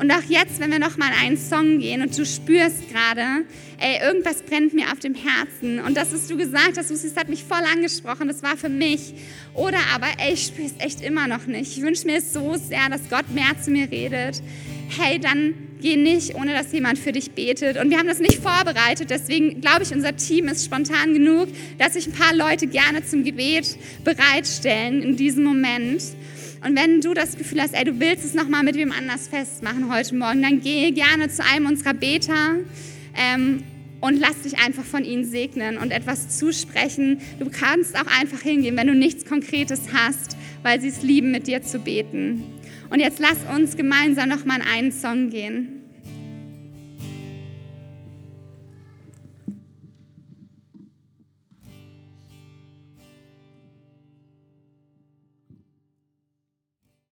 Und 0.00 0.10
auch 0.12 0.22
jetzt, 0.28 0.60
wenn 0.60 0.70
wir 0.70 0.78
nochmal 0.78 1.10
einen 1.20 1.36
Song 1.36 1.78
gehen 1.78 2.02
und 2.02 2.16
du 2.16 2.24
spürst 2.24 2.88
gerade, 2.90 3.44
ey, 3.78 4.00
irgendwas 4.02 4.42
brennt 4.42 4.74
mir 4.74 4.92
auf 4.92 5.00
dem 5.00 5.14
Herzen. 5.14 5.80
Und 5.80 5.96
das, 5.96 6.12
was 6.12 6.28
du 6.28 6.36
gesagt 6.36 6.76
hast, 6.76 6.90
das 6.90 7.16
hat 7.16 7.28
mich 7.28 7.44
voll 7.44 7.62
angesprochen, 7.72 8.28
das 8.28 8.42
war 8.42 8.56
für 8.56 8.68
mich. 8.68 9.14
Oder 9.54 9.78
aber, 9.94 10.06
ey, 10.18 10.34
ich 10.34 10.46
spüre 10.46 10.68
es 10.68 10.84
echt 10.84 11.00
immer 11.00 11.26
noch 11.26 11.46
nicht. 11.46 11.76
Ich 11.76 11.82
wünsche 11.82 12.06
mir 12.06 12.20
so 12.20 12.56
sehr, 12.56 12.88
dass 12.88 13.00
Gott 13.10 13.28
mehr 13.30 13.60
zu 13.62 13.70
mir 13.70 13.90
redet. 13.90 14.42
Hey, 14.98 15.20
dann 15.20 15.54
geh 15.80 15.96
nicht, 15.96 16.34
ohne 16.34 16.52
dass 16.52 16.72
jemand 16.72 16.98
für 16.98 17.12
dich 17.12 17.30
betet. 17.30 17.76
Und 17.76 17.90
wir 17.90 17.98
haben 17.98 18.08
das 18.08 18.18
nicht 18.18 18.42
vorbereitet, 18.42 19.08
deswegen 19.08 19.60
glaube 19.60 19.84
ich, 19.84 19.92
unser 19.92 20.16
Team 20.16 20.48
ist 20.48 20.64
spontan 20.64 21.14
genug, 21.14 21.48
dass 21.78 21.92
sich 21.92 22.08
ein 22.08 22.12
paar 22.12 22.34
Leute 22.34 22.66
gerne 22.66 23.04
zum 23.04 23.22
Gebet 23.22 23.76
bereitstellen 24.02 25.00
in 25.00 25.16
diesem 25.16 25.44
Moment. 25.44 26.02
Und 26.66 26.76
wenn 26.76 27.00
du 27.00 27.14
das 27.14 27.38
Gefühl 27.38 27.62
hast, 27.62 27.72
ey, 27.74 27.84
du 27.84 28.00
willst 28.00 28.24
es 28.24 28.34
nochmal 28.34 28.64
mit 28.64 28.74
wem 28.74 28.90
anders 28.90 29.28
festmachen 29.28 29.94
heute 29.94 30.16
Morgen, 30.16 30.42
dann 30.42 30.60
geh 30.60 30.90
gerne 30.90 31.28
zu 31.28 31.44
einem 31.44 31.66
unserer 31.66 31.94
Beter. 31.94 32.56
Ähm, 33.16 33.62
und 34.00 34.18
lass 34.18 34.40
dich 34.42 34.58
einfach 34.58 34.84
von 34.84 35.04
ihnen 35.04 35.24
segnen 35.24 35.76
und 35.76 35.90
etwas 35.90 36.38
zusprechen. 36.38 37.20
Du 37.38 37.50
kannst 37.50 37.96
auch 37.96 38.06
einfach 38.20 38.40
hingehen, 38.40 38.76
wenn 38.76 38.86
du 38.86 38.94
nichts 38.94 39.26
Konkretes 39.26 39.82
hast, 39.92 40.36
weil 40.62 40.80
sie 40.80 40.88
es 40.88 41.02
lieben, 41.02 41.30
mit 41.30 41.46
dir 41.46 41.62
zu 41.62 41.78
beten. 41.78 42.59
Und 42.90 43.00
jetzt 43.00 43.20
lass 43.20 43.38
uns 43.54 43.76
gemeinsam 43.76 44.28
nochmal 44.28 44.58
in 44.58 44.66
einen 44.66 44.92
Song 44.92 45.30
gehen. 45.30 45.79